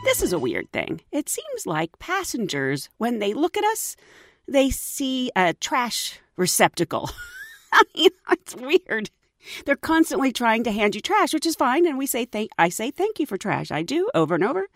[0.06, 1.02] This is a weird thing.
[1.12, 3.96] It seems like passengers, when they look at us,
[4.48, 7.10] they see a trash receptacle.
[7.74, 9.10] I mean, it's weird.
[9.66, 12.52] They're constantly trying to hand you trash, which is fine, and we say thank.
[12.58, 13.72] I say thank you for trash.
[13.72, 14.68] I do over and over,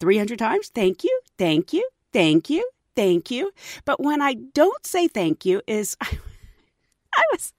[0.00, 0.68] three hundred times.
[0.74, 3.52] Thank you, thank you, thank you, thank you.
[3.84, 7.52] But when I don't say thank you, is I was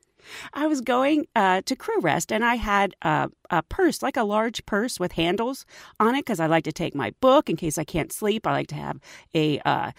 [0.54, 4.24] I was going uh, to crew rest and I had a, a purse, like a
[4.24, 5.66] large purse with handles
[6.00, 8.46] on it, because I like to take my book in case I can't sleep.
[8.46, 9.00] I like to have
[9.34, 9.92] a uh,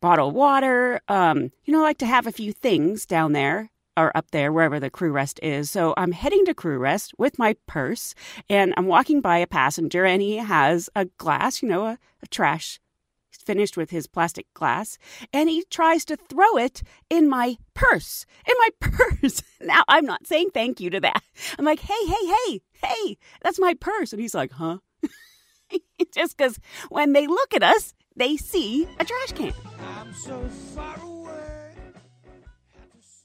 [0.00, 1.00] bottle of water.
[1.08, 4.52] Um, you know, I like to have a few things down there or up there,
[4.52, 5.70] wherever the crew rest is.
[5.70, 8.14] So I'm heading to crew rest with my purse
[8.48, 12.26] and I'm walking by a passenger and he has a glass, you know, a, a
[12.26, 12.80] trash
[13.30, 14.98] finished with his plastic glass
[15.32, 18.26] and he tries to throw it in my purse.
[18.46, 19.42] In my purse.
[19.60, 21.22] Now I'm not saying thank you to that.
[21.58, 24.12] I'm like, hey, hey, hey, hey, that's my purse.
[24.12, 24.78] And he's like, huh?
[26.14, 29.52] Just because when they look at us, they see a trash can.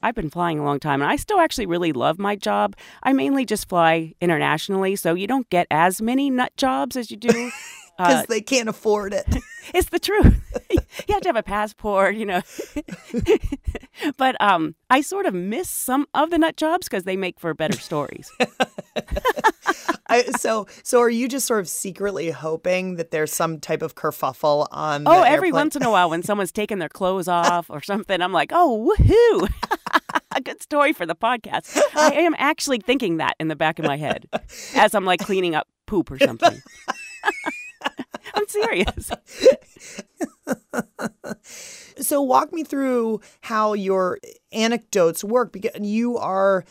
[0.04, 2.76] I've been flying a long time and I still actually really love my job.
[3.04, 7.18] I mainly just fly internationally, so you don't get as many nut jobs as you
[7.18, 7.52] do.
[8.08, 9.26] Because they can't afford it.
[9.74, 10.42] it's the truth.
[10.72, 12.42] you have to have a passport, you know.
[14.18, 17.54] but um, I sort of miss some of the nut jobs because they make for
[17.54, 18.32] better stories.
[20.08, 23.96] I, so, so are you just sort of secretly hoping that there's some type of
[23.96, 25.04] kerfuffle on?
[25.08, 25.54] Oh, every airplane?
[25.54, 28.94] once in a while when someone's taking their clothes off or something, I'm like, oh,
[29.00, 29.50] woohoo.
[30.36, 31.80] a good story for the podcast.
[31.96, 34.28] I am actually thinking that in the back of my head
[34.76, 36.62] as I'm like cleaning up poop or something.
[38.36, 39.12] I'm serious.
[42.00, 44.20] So walk me through how your
[44.52, 46.66] anecdotes work because you are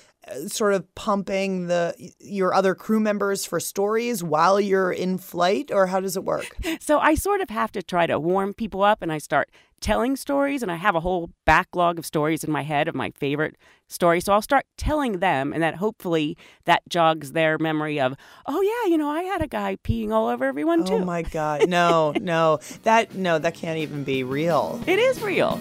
[0.46, 5.86] sort of pumping the your other crew members for stories while you're in flight or
[5.86, 6.56] how does it work?
[6.80, 10.16] So I sort of have to try to warm people up and I start telling
[10.16, 13.56] stories and I have a whole backlog of stories in my head of my favorite
[13.88, 14.24] stories.
[14.24, 18.14] So I'll start telling them and that hopefully that jogs their memory of,
[18.46, 20.94] oh yeah, you know, I had a guy peeing all over everyone oh too.
[20.94, 21.60] Oh my god.
[21.68, 22.58] No, no.
[22.82, 24.80] That no, that can't even be real.
[24.86, 25.60] It is real.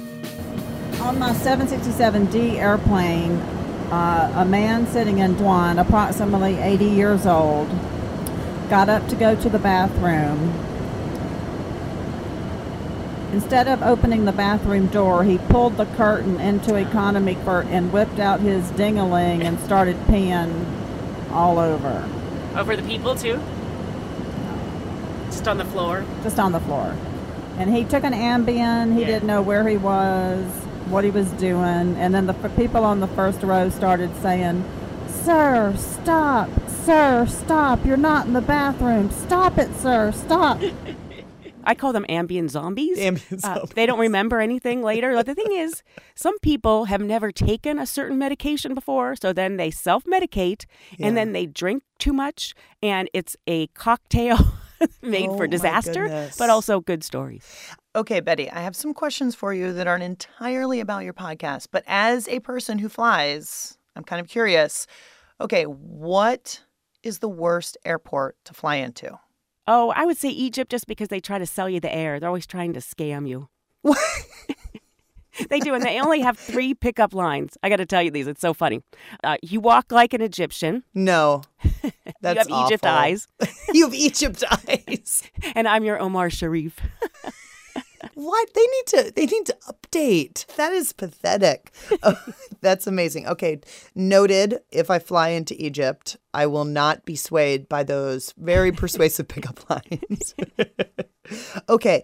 [1.01, 3.39] On my 767D airplane,
[3.91, 7.67] uh, a man sitting in one, approximately 80 years old,
[8.69, 10.53] got up to go to the bathroom.
[13.33, 18.19] Instead of opening the bathroom door, he pulled the curtain into economy for and whipped
[18.19, 20.65] out his dingaling and started peeing
[21.31, 22.07] all over,
[22.57, 23.39] Over the people too?
[25.27, 26.03] Just on the floor?
[26.23, 26.95] just on the floor.
[27.59, 28.93] And he took an Ambien.
[28.93, 29.07] He Yeah.
[29.07, 30.45] didn't know where he was,
[30.89, 31.95] what he was doing.
[31.97, 34.63] And then the f- people on the first row started saying,
[35.07, 36.49] Sir, stop.
[36.67, 37.85] Sir, stop.
[37.85, 39.09] You're not in the bathroom.
[39.11, 40.11] Stop it, sir.
[40.11, 40.59] Stop.
[41.63, 42.97] I call them Ambien zombies.
[42.97, 43.69] Ambien Uh, zombies.
[43.75, 45.13] they don't remember anything later.
[45.13, 45.83] But the thing is,
[46.15, 50.65] some people have never taken a certain medication before, so then they self medicate
[50.99, 54.37] and then they drink too much, and it's a cocktail
[55.01, 57.45] made Oh for disaster, but also good stories.
[57.95, 61.83] Okay, Betty, I have some questions for you that aren't entirely about your podcast, but
[61.87, 64.85] as a person who flies, I'm kind of curious.
[65.41, 66.61] Okay, what
[67.01, 69.17] is the worst airport to fly into?
[69.65, 72.19] Oh, I would say Egypt just because they try to sell you the air.
[72.19, 73.49] They're always trying to scam you.
[75.49, 77.57] they do, and they only have three pickup lines.
[77.63, 78.27] I got to tell you these.
[78.27, 78.83] It's so funny.
[79.23, 80.83] Uh, you walk like an Egyptian.
[80.93, 81.41] No,
[82.21, 83.27] that's you have Egypt eyes.
[83.73, 85.23] you have Egypt eyes.
[85.55, 86.79] and I'm your Omar Sharif.
[88.13, 88.53] What?
[88.53, 90.45] They need to they need to update.
[90.55, 91.73] That is pathetic.
[92.01, 92.15] Oh,
[92.61, 93.27] that's amazing.
[93.27, 93.59] Okay,
[93.93, 94.59] noted.
[94.71, 99.69] If I fly into Egypt, I will not be swayed by those very persuasive pickup
[99.69, 100.35] lines.
[101.69, 102.03] okay.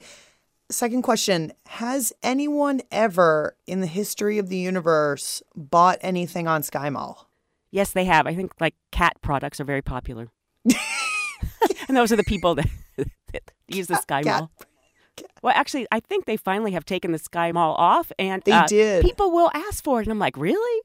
[0.70, 7.26] Second question, has anyone ever in the history of the universe bought anything on SkyMall?
[7.72, 8.26] Yes, they have.
[8.26, 10.28] I think like cat products are very popular.
[11.88, 14.50] and those are the people that, that use the Sky cat-
[15.42, 18.68] Well, actually, I think they finally have taken the Sky Mall off, and They uh,
[18.68, 19.04] did.
[19.04, 20.82] People will ask for it, and I'm like, really?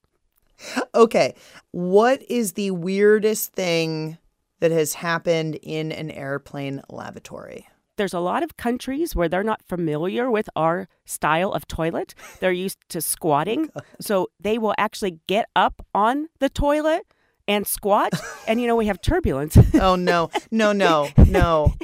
[0.95, 1.35] Okay.
[1.71, 4.19] What is the weirdest thing
[4.61, 7.67] that has happened in an airplane lavatory?
[7.97, 12.15] There's a lot of countries where they're not familiar with our style of toilet.
[12.41, 17.07] They're used to squatting, so they will actually get up on the toilet
[17.51, 18.13] and squat.
[18.49, 19.59] and you know we have turbulence.
[19.75, 21.75] Oh no, no, no, no.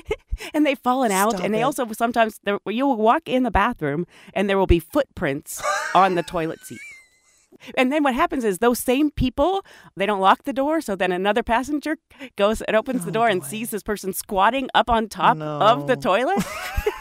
[0.55, 1.33] and they've fallen out.
[1.33, 1.65] Stop and they it.
[1.65, 5.63] also sometimes you'll walk in the bathroom and there will be footprints
[5.95, 6.79] on the toilet seat.
[7.77, 9.65] And then what happens is those same people,
[9.97, 10.81] they don't lock the door.
[10.83, 11.97] So then another passenger
[12.37, 15.87] goes and opens Oh, the door and sees this person squatting up on top of
[15.87, 16.45] the toilet.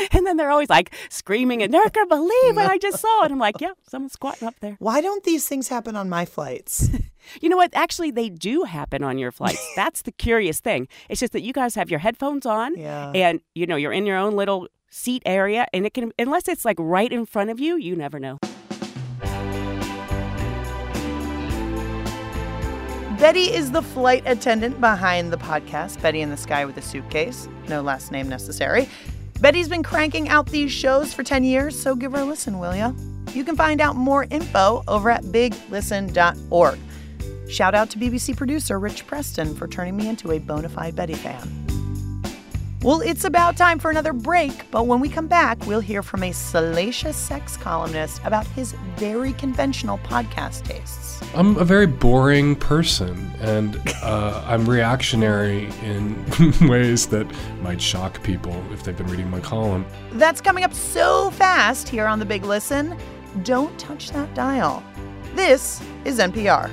[0.12, 2.98] and then they're always like screaming and they're not going to believe what I just
[3.00, 3.22] saw.
[3.24, 4.76] And I'm like, yeah, someone's squatting up there.
[4.78, 6.88] Why don't these things happen on my flights?
[7.42, 7.70] You know what?
[7.74, 9.62] Actually, they do happen on your flights.
[9.76, 10.88] That's the curious thing.
[11.10, 13.12] It's just that you guys have your headphones on, Yeah.
[13.14, 16.64] and you know you're in your own little seat area, and it can unless it's
[16.64, 18.38] like right in front of you, you never know.
[23.18, 27.48] Betty is the flight attendant behind the podcast, Betty in the Sky with a Suitcase.
[27.68, 28.88] No last name necessary.
[29.40, 32.76] Betty's been cranking out these shows for 10 years, so give her a listen, will
[32.76, 32.92] ya?
[33.32, 36.78] You can find out more info over at biglisten.org.
[37.48, 41.14] Shout out to BBC producer Rich Preston for turning me into a bona fide Betty
[41.14, 41.69] fan.
[42.82, 46.22] Well, it's about time for another break, but when we come back, we'll hear from
[46.22, 51.20] a salacious sex columnist about his very conventional podcast tastes.
[51.34, 56.24] I'm a very boring person, and uh, I'm reactionary in
[56.68, 59.84] ways that might shock people if they've been reading my column.
[60.12, 62.96] That's coming up so fast here on The Big Listen.
[63.42, 64.82] Don't touch that dial.
[65.34, 66.70] This is NPR.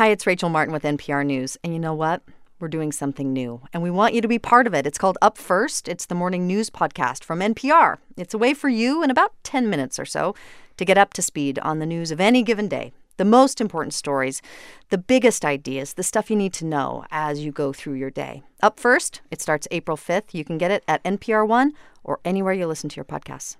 [0.00, 1.58] Hi, it's Rachel Martin with NPR News.
[1.62, 2.22] And you know what?
[2.58, 4.86] We're doing something new, and we want you to be part of it.
[4.86, 5.88] It's called Up First.
[5.88, 7.98] It's the morning news podcast from NPR.
[8.16, 10.34] It's a way for you in about 10 minutes or so
[10.78, 12.94] to get up to speed on the news of any given day.
[13.18, 14.40] The most important stories,
[14.88, 18.42] the biggest ideas, the stuff you need to know as you go through your day.
[18.62, 20.32] Up First, it starts April 5th.
[20.32, 23.58] You can get it at NPR One or anywhere you listen to your podcasts.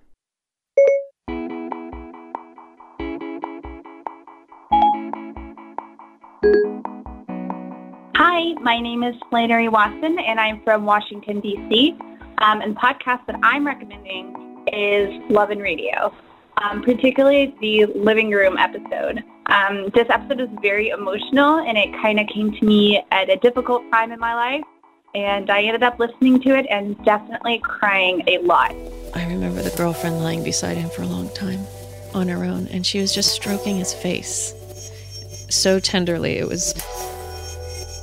[8.22, 11.96] Hi, my name is Flannery Watson, and I'm from Washington, D.C.
[12.42, 16.14] Um, and the podcast that I'm recommending is Love and Radio,
[16.62, 19.24] um, particularly the living room episode.
[19.46, 23.36] Um, this episode is very emotional, and it kind of came to me at a
[23.36, 24.64] difficult time in my life.
[25.14, 28.72] And I ended up listening to it and definitely crying a lot.
[29.14, 31.64] I remember the girlfriend lying beside him for a long time
[32.12, 34.52] on her own, and she was just stroking his face
[35.48, 36.36] so tenderly.
[36.36, 36.74] It was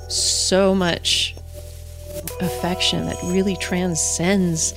[0.10, 1.36] so much
[2.41, 4.74] affection that really transcends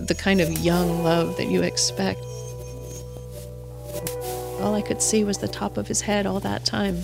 [0.00, 2.20] the kind of young love that you expect.
[4.60, 7.02] All I could see was the top of his head all that time.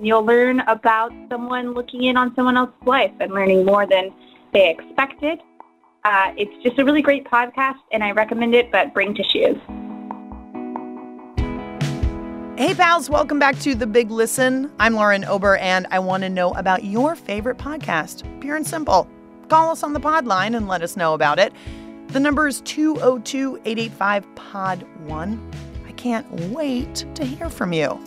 [0.00, 4.12] You'll learn about someone looking in on someone else's life and learning more than
[4.52, 5.38] they expected.
[6.04, 9.56] Uh, it's just a really great podcast, and I recommend it, but bring tissues.
[12.58, 14.70] Hey, pals, welcome back to The Big Listen.
[14.78, 18.24] I'm Lauren Ober, and I want to know about your favorite podcast.
[18.42, 19.08] Pure and simple.
[19.48, 21.54] Call us on the pod line and let us know about it.
[22.08, 25.50] The number is 202 885 Pod 1.
[25.86, 27.98] I can't wait to hear from you.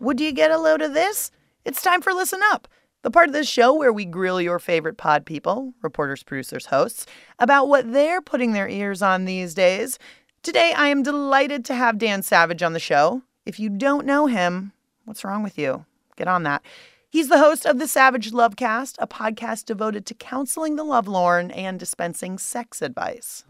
[0.00, 1.30] Would you get a load of this?
[1.66, 2.66] It's time for Listen Up,
[3.02, 7.04] the part of this show where we grill your favorite pod people, reporters, producers, hosts,
[7.38, 9.98] about what they're putting their ears on these days.
[10.42, 13.22] Today, I am delighted to have Dan Savage on the show.
[13.46, 14.72] If you don't know him,
[15.04, 15.84] what's wrong with you?
[16.16, 16.62] Get on that.
[17.08, 21.78] He's the host of the Savage Lovecast, a podcast devoted to counseling the lovelorn and
[21.78, 23.44] dispensing sex advice.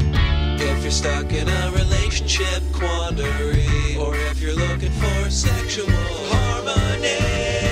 [0.00, 7.67] If you're stuck in a relationship quandary, or if you're looking for sexual harmony,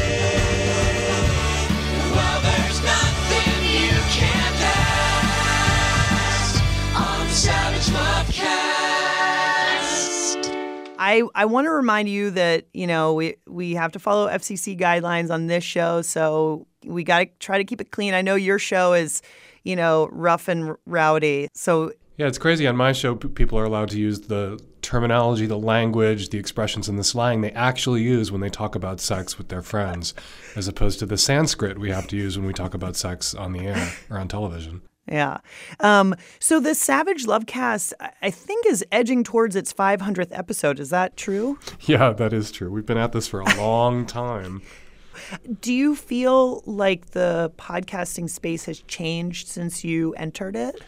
[11.06, 14.76] I, I want to remind you that, you know, we, we have to follow FCC
[14.76, 18.12] guidelines on this show, so we got to try to keep it clean.
[18.12, 19.22] I know your show is,
[19.62, 21.46] you know, rough and rowdy.
[21.54, 22.66] So Yeah, it's crazy.
[22.66, 26.98] On my show, people are allowed to use the terminology, the language, the expressions, and
[26.98, 30.12] the slang they actually use when they talk about sex with their friends,
[30.56, 33.52] as opposed to the Sanskrit we have to use when we talk about sex on
[33.52, 34.82] the air or on television.
[35.10, 35.38] Yeah.
[35.80, 40.80] Um, so the Savage Lovecast, I- I think, is edging towards its 500th episode.
[40.80, 41.58] Is that true?
[41.82, 42.70] Yeah, that is true.
[42.70, 44.62] We've been at this for a long time.
[45.60, 50.80] Do you feel like the podcasting space has changed since you entered it?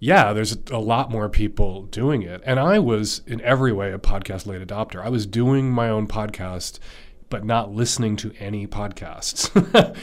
[0.00, 2.40] Yeah, there's a lot more people doing it.
[2.46, 5.02] And I was, in every way, a podcast late adopter.
[5.04, 6.78] I was doing my own podcast,
[7.30, 9.50] but not listening to any podcasts.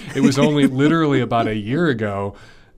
[0.15, 2.35] it was only literally about a year ago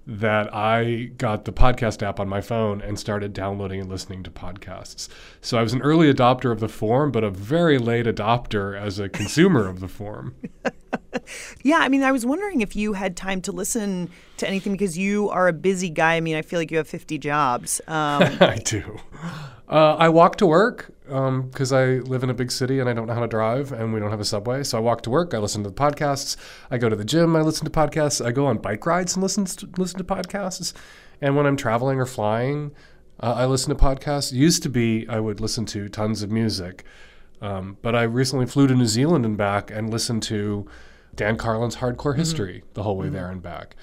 [0.08, 4.32] that I got the podcast app on my phone and started downloading and listening to
[4.32, 5.10] podcasts.
[5.42, 9.00] So I was an early adopter of the form, but a very late adopter as
[9.00, 10.36] a consumer of the form.
[11.64, 14.98] Yeah, I mean, I was wondering if you had time to listen to anything because
[14.98, 16.16] you are a busy guy.
[16.16, 17.82] I mean, I feel like you have 50 jobs.
[17.88, 19.00] Um, I do.
[19.70, 23.08] Uh, I walk to work because I live in a big city and I don't
[23.08, 24.64] know how to drive and we don't have a subway.
[24.64, 25.34] So I walk to work.
[25.34, 26.38] I listen to the podcasts.
[26.72, 27.36] I go to the gym.
[27.36, 28.26] I listen to podcasts.
[28.26, 30.74] I go on bike rides and listen to, listen to podcasts.
[31.22, 32.72] And when I'm traveling or flying,
[33.22, 34.32] uh, I listen to podcasts.
[34.32, 36.84] Used to be I would listen to tons of music.
[37.42, 40.68] Um, but I recently flew to New Zealand and back and listened to
[41.16, 43.76] Dan Carlin's Hardcore History the whole way there and back.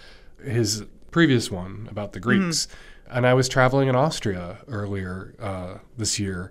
[0.42, 2.68] His previous one about the Greeks.
[3.10, 6.50] And I was traveling in Austria earlier uh, this year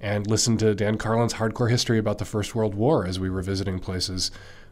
[0.00, 3.42] and listened to Dan Carlin's Hardcore History about the First World War as we were
[3.42, 4.30] visiting places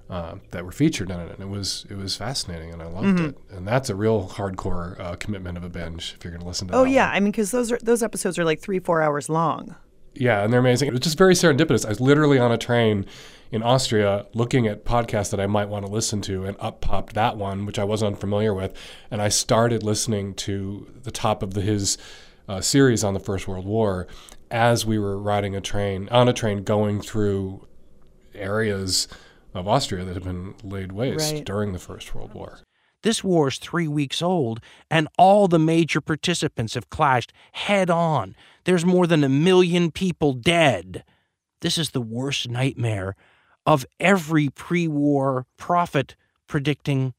[0.09, 1.33] uh, that were featured in it.
[1.33, 3.29] And it was it was fascinating, and I loved Mhm.
[3.31, 3.39] it.
[3.51, 6.69] And that's a real hardcore uh, commitment of a binge if you're going to listen
[6.69, 6.75] to.
[6.75, 9.75] Oh yeah, I mean, because those are those episodes are like three, four hours long.
[10.15, 10.87] Yeah, and they're amazing.
[10.89, 11.85] It was just very serendipitous.
[11.85, 13.05] I was literally on a train
[13.57, 17.15] in Austria looking at podcasts that I might want to listen to, and up popped
[17.15, 18.73] that one, which I wasn't unfamiliar with.
[19.11, 21.99] And I started listening to the top of the, his
[22.49, 24.07] uh, series on the First World War
[24.51, 27.67] as we were riding a train, on a train going through
[28.35, 29.09] areas
[29.55, 31.45] of Austria that had been laid waste Right.
[31.45, 32.61] during the First World War.
[33.03, 38.37] This war is three weeks old, and all the major participants have clashed head on.
[38.65, 41.05] There's more than a million people dead.
[41.63, 43.17] This is the worst nightmare
[43.67, 47.13] of every pre war prophet predicting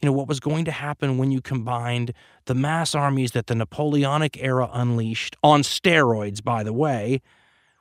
[0.00, 2.12] you know what was going to happen when you combined
[2.44, 7.22] the mass armies that the Napoleonic era unleashed on steroids by the way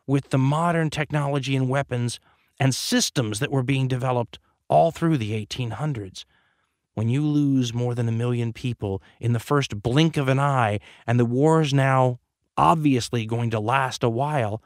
[0.07, 2.19] with the modern technology and weapons
[2.59, 6.23] and systems that were being developed all through the 1800s
[6.93, 10.79] when you lose more than a million people in the first blink of an eye,
[11.07, 12.19] and the war is now
[12.57, 14.61] obviously going to last a while,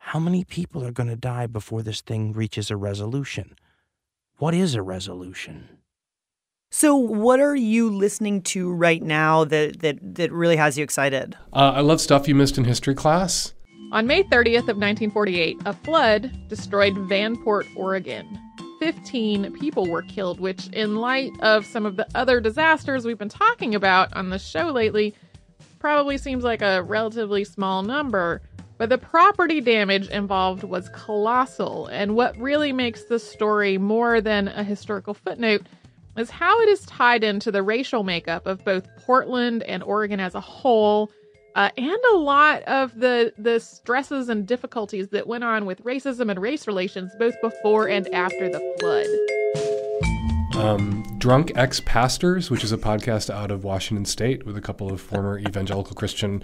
[0.00, 3.54] how many people are going to die before this thing reaches a resolution?
[4.38, 5.68] What is a resolution?
[6.70, 11.36] So, what are you listening to right now that that that really has you excited?
[11.52, 13.52] Uh, I love stuff you missed in history class.
[13.92, 18.38] On May 30th of 1948, a flood destroyed Vanport, Oregon.
[18.78, 23.28] 15 people were killed, which in light of some of the other disasters we've been
[23.28, 25.14] talking about on the show lately,
[25.80, 28.40] probably seems like a relatively small number.
[28.80, 34.48] But the property damage involved was colossal, and what really makes this story more than
[34.48, 35.66] a historical footnote
[36.16, 40.34] is how it is tied into the racial makeup of both Portland and Oregon as
[40.34, 41.12] a whole,
[41.56, 46.30] uh, and a lot of the the stresses and difficulties that went on with racism
[46.30, 50.64] and race relations both before and after the flood.
[50.64, 54.90] um, Drunk Ex Pastors, which is a podcast out of Washington State with a couple
[54.90, 56.42] of former evangelical Christian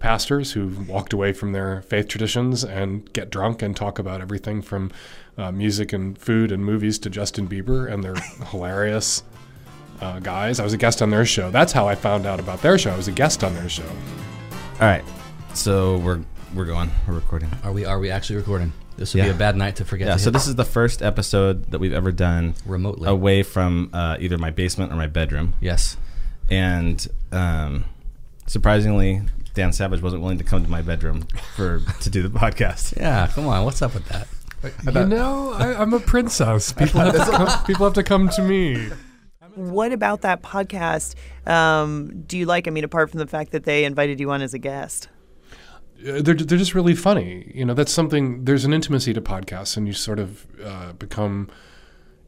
[0.00, 4.60] pastors who've walked away from their faith traditions and get drunk and talk about everything
[4.62, 4.90] from
[5.38, 8.14] uh, music and food and movies to Justin Bieber, and they're
[8.48, 9.22] hilarious
[10.00, 10.58] uh, guys.
[10.58, 11.50] I was a guest on their show.
[11.50, 12.90] That's how I found out about their show.
[12.90, 13.88] I was a guest on their show.
[14.80, 15.04] All right,
[15.54, 16.20] so we're
[16.54, 16.90] we're going.
[17.06, 17.50] We're recording.
[17.62, 17.84] Are we?
[17.84, 18.72] Are we actually recording?
[18.96, 20.08] This would be a bad night to forget.
[20.08, 20.14] Yeah.
[20.14, 24.16] to So this is the first episode that we've ever done remotely away from uh,
[24.20, 25.54] either my basement or my bedroom.
[25.60, 25.96] Yes.
[26.50, 27.86] And um,
[28.46, 29.22] surprisingly,
[29.54, 31.26] Dan Savage wasn't willing to come to my bedroom
[31.56, 32.96] for to do the podcast.
[33.00, 33.64] Yeah, come on.
[33.64, 34.28] What's up with that?
[34.84, 36.72] You know, I, I'm a princess.
[36.78, 38.90] People have, to come, people have to come to me.
[39.54, 41.14] What about that podcast
[41.48, 42.68] um, do you like?
[42.68, 45.08] I mean, apart from the fact that they invited you on as a guest.
[46.00, 47.50] Uh, they're they're just really funny.
[47.54, 48.44] You know, that's something.
[48.44, 51.48] There's an intimacy to podcasts, and you sort of uh, become,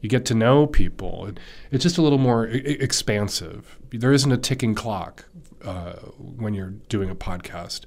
[0.01, 1.27] you get to know people.
[1.27, 1.39] It,
[1.71, 3.77] it's just a little more I- I- expansive.
[3.91, 5.25] There isn't a ticking clock
[5.63, 7.81] uh, when you're doing a podcast.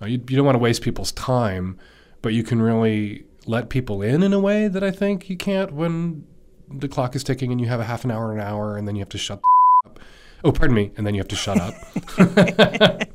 [0.00, 1.78] Uh, you, you don't want to waste people's time,
[2.22, 5.72] but you can really let people in in a way that I think you can't
[5.72, 6.24] when
[6.68, 8.94] the clock is ticking and you have a half an hour, an hour, and then
[8.96, 10.00] you have to shut the up.
[10.42, 11.74] Oh, pardon me, and then you have to shut up.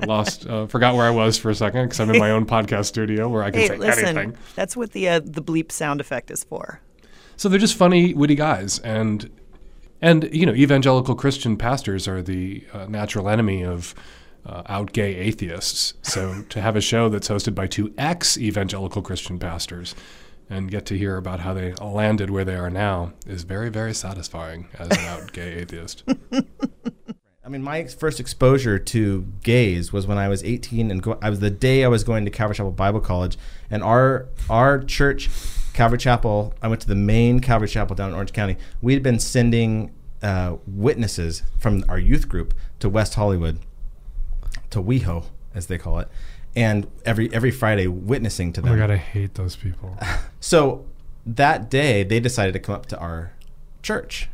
[0.06, 2.86] Lost, uh, forgot where I was for a second because I'm in my own podcast
[2.86, 4.36] studio where I can hey, say listen, anything.
[4.54, 6.80] that's what the uh, the bleep sound effect is for.
[7.36, 9.30] So they're just funny, witty guys, and
[10.00, 13.94] and you know, evangelical Christian pastors are the uh, natural enemy of
[14.46, 15.94] uh, out gay atheists.
[16.02, 19.94] So to have a show that's hosted by two ex evangelical Christian pastors
[20.48, 23.94] and get to hear about how they landed where they are now is very, very
[23.94, 26.02] satisfying as an out gay atheist.
[27.44, 31.30] I mean, my first exposure to gays was when I was 18, and go- I
[31.30, 33.38] was the day I was going to Calvary Chapel Bible College,
[33.70, 35.28] and our our church,
[35.72, 36.54] Calvary Chapel.
[36.62, 38.56] I went to the main Calvary Chapel down in Orange County.
[38.82, 39.92] We had been sending
[40.22, 43.58] uh, witnesses from our youth group to West Hollywood,
[44.70, 46.08] to WeHo as they call it,
[46.54, 48.72] and every every Friday witnessing to oh them.
[48.74, 49.96] my god, I hate those people.
[50.42, 50.86] So
[51.26, 53.32] that day, they decided to come up to our
[53.82, 54.30] church.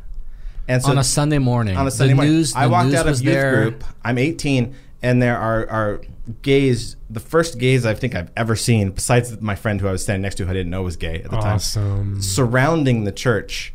[0.69, 1.75] And so On a Sunday morning.
[1.77, 3.69] On a Sunday morning, news- I walked news out of youth there.
[3.71, 3.83] group.
[4.05, 6.01] I'm 18, and there are are
[6.41, 6.95] gays.
[7.09, 10.21] The first gays I think I've ever seen, besides my friend who I was standing
[10.23, 11.83] next to, who I didn't know was gay at the Awesome.
[12.15, 13.73] time, surrounding the church,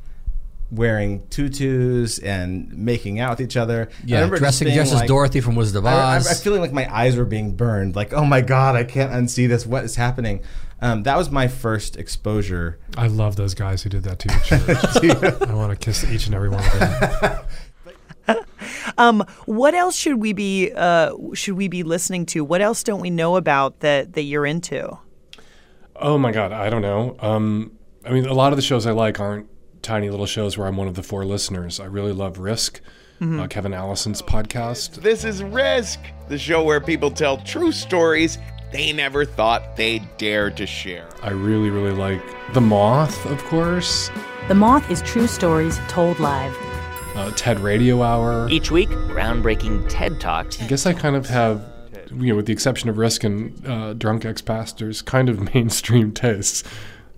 [0.71, 3.89] wearing tutus and making out with each other.
[3.91, 6.27] Yeah, I Yeah, remember dressing being just as Dorothy from Wizard of I- I- Oz.
[6.29, 7.95] I'm feeling like my eyes were being burned.
[7.97, 9.65] Like, oh my god, I can't unsee this.
[9.67, 10.41] What is happening?
[10.81, 12.79] Um, that was my first exposure.
[12.97, 15.47] I love those guys who did that to each other.
[15.49, 16.79] I want to kiss each and every one of
[17.21, 17.39] them.
[18.99, 22.45] Um, what else should we be uh, should we be listening to?
[22.45, 24.99] What else don't we know about that that you're into?
[25.97, 27.17] Oh my god, I don't know.
[27.21, 27.73] Um,
[28.05, 29.47] I mean, a lot of the shows I like aren't
[29.83, 31.79] tiny little shows where I'm one of the four listeners.
[31.81, 32.81] I really love Risk,
[33.21, 33.41] Mhm.
[33.43, 34.97] uh, Kevin Allison's podcast.
[35.03, 38.39] This is Risk, the show where people tell true stories
[38.73, 41.09] they never thought they'd dare to share.
[41.23, 42.23] I really, really like
[42.55, 44.11] The Moth, of course.
[44.49, 46.57] The Moth is true stories told live.
[47.15, 48.49] Uh, TED Radio Hour.
[48.51, 50.61] Each week, groundbreaking TED Talks.
[50.63, 51.63] I guess I kind of have,
[52.11, 56.13] you know, with the exception of Risk and uh, Drunk Ex Pastors, kind of mainstream
[56.13, 56.65] tastes.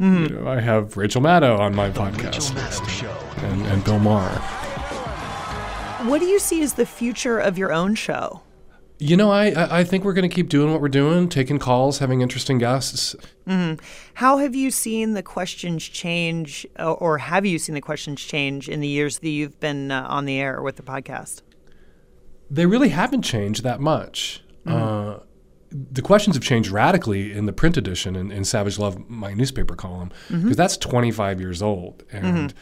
[0.00, 0.28] Mhm.
[0.30, 2.52] You know, I have Rachel Maddow on my podcast,
[3.44, 4.30] and, and Bill Maher.
[6.08, 8.40] What do you see as the future of your own show?
[8.98, 11.58] You know, I I I think we're going to keep doing what we're doing, taking
[11.58, 13.16] calls, having interesting guests.
[13.46, 13.74] hmm
[14.14, 18.68] How have you seen the questions change, or, or have you seen the questions change
[18.68, 21.42] in the years that you've been uh, on the air with the podcast?
[22.50, 24.42] They really haven't changed that much.
[24.66, 25.18] Uh,
[25.70, 29.74] the questions have changed radically in the print edition in, in Savage Love, my newspaper
[29.74, 30.56] column, because Mhm.
[30.56, 32.04] that's 25 years old.
[32.12, 32.54] And Mhm.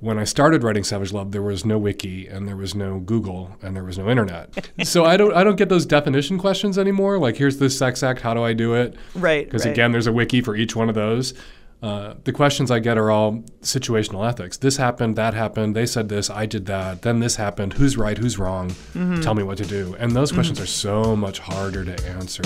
[0.00, 3.56] When I started writing Savage Love, there was no wiki and there was no Google
[3.62, 4.68] and there was no internet.
[4.84, 7.18] so I don't I don't get those definition questions anymore.
[7.18, 8.94] Like here's this sex act, how do I do it?
[9.14, 9.72] Right, Because right.
[9.72, 11.34] again, there's a wiki for each one of those.
[11.82, 14.56] Uh, the questions I get are all situational ethics.
[14.56, 18.16] This happened, that happened, they said this, I did that, then this happened, who's right,
[18.16, 19.22] who's wrong, Mhm.
[19.22, 19.94] tell me what to do.
[19.98, 20.62] And those questions Mhm.
[20.62, 22.42] are so much harder to answer.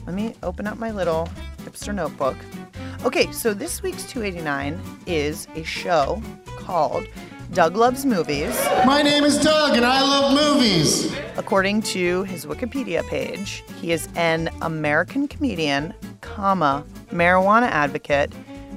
[0.07, 1.29] Let me open up my little
[1.65, 2.37] hipster notebook.
[3.05, 6.21] Okay, so this week's 289 is a show
[6.63, 7.07] called
[7.53, 8.59] Doug Loves Movies.
[8.87, 11.13] My name is Doug and I love movies.
[11.37, 18.33] According to his Wikipedia page, he is an American comedian, comma, marijuana advocate,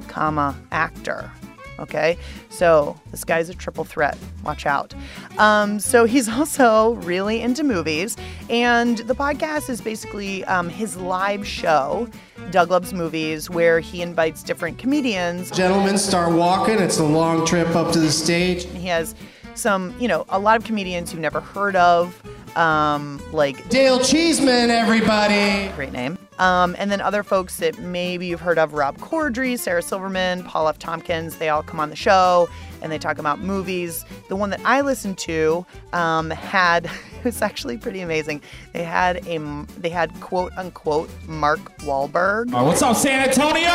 [0.08, 1.32] comma, actor.
[1.80, 2.18] Okay,
[2.50, 4.18] so this guy's a triple threat.
[4.44, 4.94] Watch out.
[5.38, 8.18] Um, so he's also really into movies,
[8.50, 12.08] and the podcast is basically um, his live show,
[12.52, 15.52] Doug Loves Movies, where he invites different comedians.
[15.52, 16.80] Gentlemen, start walking.
[16.80, 18.66] It's a long trip up to the stage.
[18.66, 19.16] He has
[19.56, 22.22] some, you know, a lot of comedians you've never heard of,
[22.56, 25.70] um, like Dale Cheeseman, everybody.
[25.76, 26.18] Great name.
[26.38, 30.68] Um, and then other folks that maybe you've heard of Rob Corddry, Sarah Silverman, Paul
[30.68, 30.78] F.
[30.78, 31.38] Tompkins.
[31.38, 32.50] They all come on the show
[32.82, 34.06] and they talk about movies.
[34.28, 36.86] The one that I listened to um, had
[37.20, 38.42] it was actually pretty amazing.
[38.74, 39.40] They had a
[39.80, 42.52] they had quote unquote Mark Wahlberg.
[42.54, 43.70] Oh, what's up, San Antonio?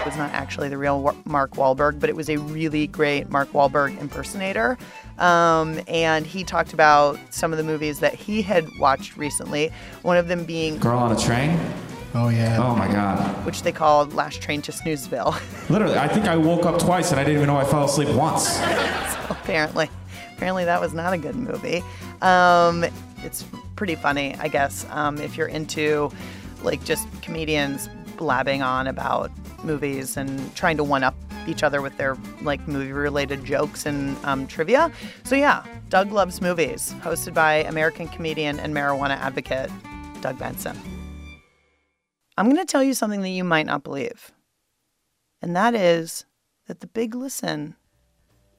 [0.00, 3.52] It was not actually the real Mark Wahlberg, but it was a really great Mark
[3.52, 4.78] Wahlberg impersonator.
[5.18, 9.72] Um, and he talked about some of the movies that he had watched recently.
[10.02, 11.58] One of them being Girl on a train?
[12.14, 12.58] Oh, yeah.
[12.62, 13.44] Oh, my God.
[13.44, 15.38] which they called Last Train to Snoozeville.
[15.70, 18.08] Literally, I think I woke up twice and I didn't even know I fell asleep
[18.10, 18.48] once.
[18.56, 19.90] so apparently,
[20.34, 21.82] apparently that was not a good movie.
[22.22, 22.86] Um,
[23.22, 23.44] it's
[23.74, 26.10] pretty funny, I guess, um, if you're into
[26.62, 29.30] like just comedians blabbing on about
[29.62, 31.14] movies and trying to one up
[31.48, 34.90] each other with their like movie related jokes and um, trivia.
[35.24, 39.70] So yeah, Doug loves movies, hosted by American comedian and marijuana advocate
[40.20, 40.78] Doug Benson.
[42.36, 44.32] I'm going to tell you something that you might not believe,
[45.40, 46.24] and that is
[46.66, 47.76] that the Big Listen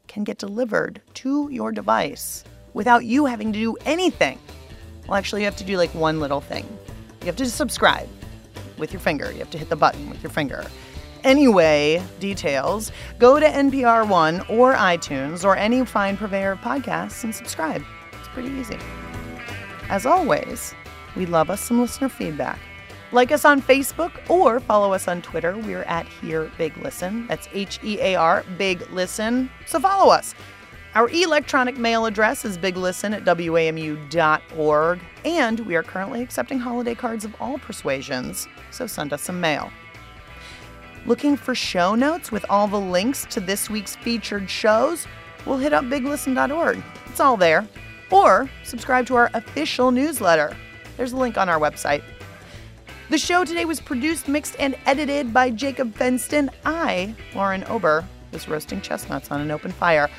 [0.08, 4.40] can get delivered to your device without you having to do anything.
[5.08, 6.66] Well, actually, you have to do like one little thing.
[7.22, 8.10] You have to subscribe
[8.78, 9.32] with your finger.
[9.32, 10.66] You have to hit the button with your finger.
[11.28, 17.36] Anyway, details go to NPR One or iTunes or any fine purveyor of podcasts and
[17.36, 17.84] subscribe.
[18.14, 18.78] It's pretty easy.
[19.90, 20.74] As always,
[21.18, 22.62] we love us some listener feedback.
[23.12, 25.58] Like us on Facebook or follow us on Twitter.
[25.58, 27.28] We're at Hear Big Listen.
[27.28, 29.50] That's H E A R Big Listen.
[29.66, 30.34] So follow us.
[30.96, 37.26] Our electronic mail address is biglisten at wamu.org, and we are currently accepting holiday cards
[37.26, 39.70] of all persuasions, so send us some mail.
[41.08, 45.08] Looking for show notes with all the links to this week's featured shows?
[45.46, 46.84] We'll hit up biglisten.org.
[47.06, 47.66] It's all there.
[48.12, 50.54] Or subscribe to our official newsletter.
[50.98, 52.04] There's a link on our website.
[53.10, 56.50] The show today was produced, mixed, and edited by Jacob Fenston.
[56.66, 58.04] I, Lauren Ober,
[58.34, 60.10] was roasting chestnuts on an open fire.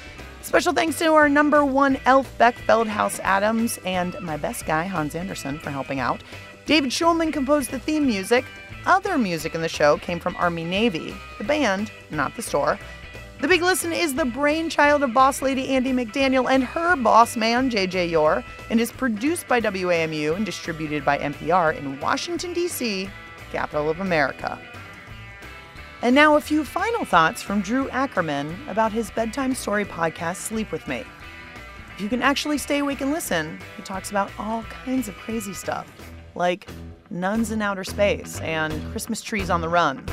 [0.41, 5.15] Special thanks to our number one elf, Beck Feldhouse Adams, and my best guy, Hans
[5.15, 6.23] Anderson, for helping out.
[6.65, 8.47] David Schulman composed the theme music.
[8.87, 12.79] Other music in the show came from Army Navy, the band, not the store.
[13.41, 17.71] The Big Listen is the brainchild of boss lady Andy McDaniel and her boss man,
[17.71, 23.09] JJ Yore, and is produced by WAMU and distributed by NPR in Washington, D.C.,
[23.53, 24.59] capital of America.
[26.03, 30.71] And now a few final thoughts from Drew Ackerman about his bedtime story podcast, Sleep
[30.73, 31.05] With Me.
[31.95, 35.53] If you can actually stay awake and listen, he talks about all kinds of crazy
[35.53, 35.91] stuff,
[36.37, 36.69] like
[37.11, 40.05] nuns in outer space and Christmas trees on the run.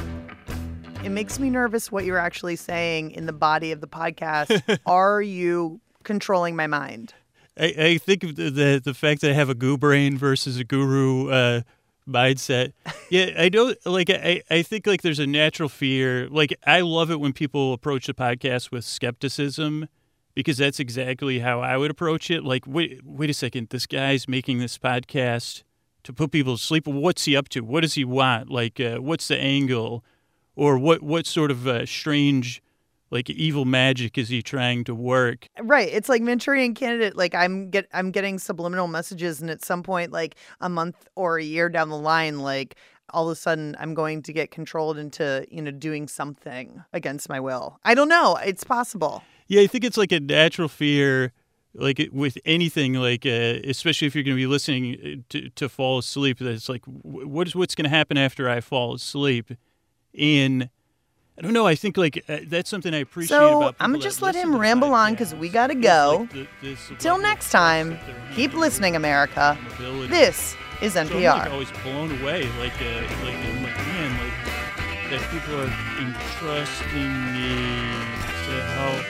[1.03, 4.79] It makes me nervous what you're actually saying in the body of the podcast.
[4.85, 7.13] Are you controlling my mind?
[7.57, 10.57] I, I think of the, the the fact that I have a goo brain versus
[10.57, 11.61] a guru uh,
[12.07, 12.73] mindset.
[13.09, 14.09] Yeah, I don't like.
[14.09, 16.27] I I think like there's a natural fear.
[16.27, 19.87] Like I love it when people approach the podcast with skepticism,
[20.33, 22.43] because that's exactly how I would approach it.
[22.43, 25.63] Like, wait, wait a second, this guy's making this podcast
[26.05, 26.87] to put people to sleep.
[26.87, 27.61] What's he up to?
[27.61, 28.49] What does he want?
[28.49, 30.03] Like, uh, what's the angle?
[30.55, 32.61] Or what what sort of uh, strange
[33.11, 35.47] like evil magic is he trying to work?
[35.61, 35.89] Right.
[35.91, 37.15] It's like Manchurian candidate.
[37.15, 41.37] Like I'm get I'm getting subliminal messages and at some point, like a month or
[41.37, 42.75] a year down the line, like
[43.11, 47.29] all of a sudden I'm going to get controlled into, you know, doing something against
[47.29, 47.79] my will.
[47.83, 48.37] I don't know.
[48.37, 49.23] It's possible.
[49.47, 51.31] Yeah, I think it's like a natural fear
[51.77, 55.67] like with anything like uh, especially if you're going to be listening uh, to, to
[55.69, 59.51] fall asleep that's like what is what's going to happen after i fall asleep
[60.13, 60.69] in
[61.37, 64.01] i don't know i think like uh, that's something i appreciate So about I'm gonna
[64.03, 66.27] just let him ramble on because we gotta go.
[66.31, 66.47] the-
[66.99, 67.99] Till next time,
[68.35, 69.57] keep listening, America.
[69.75, 70.07] ability.
[70.07, 71.39] This is So I'm NPR.
[71.39, 77.13] like always blown away like uh, like I'm like man like that people are entrusting
[77.35, 77.55] me
[78.47, 79.05] to help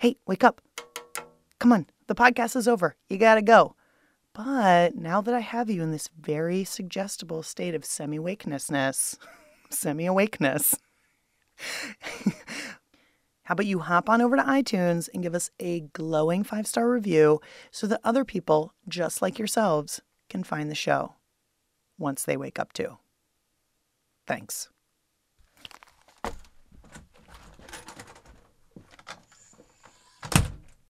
[0.00, 0.60] Hey, wake up.
[1.58, 2.94] Come on, the podcast is over.
[3.08, 3.74] You gotta go.
[4.32, 9.18] But now that I have you in this very suggestible state of semi awakenessness,
[9.70, 10.76] semi awakeness,
[13.42, 16.88] how about you hop on over to iTunes and give us a glowing five star
[16.88, 17.40] review
[17.72, 21.14] so that other people just like yourselves can find the show
[21.98, 22.98] once they wake up too?
[24.28, 24.68] Thanks.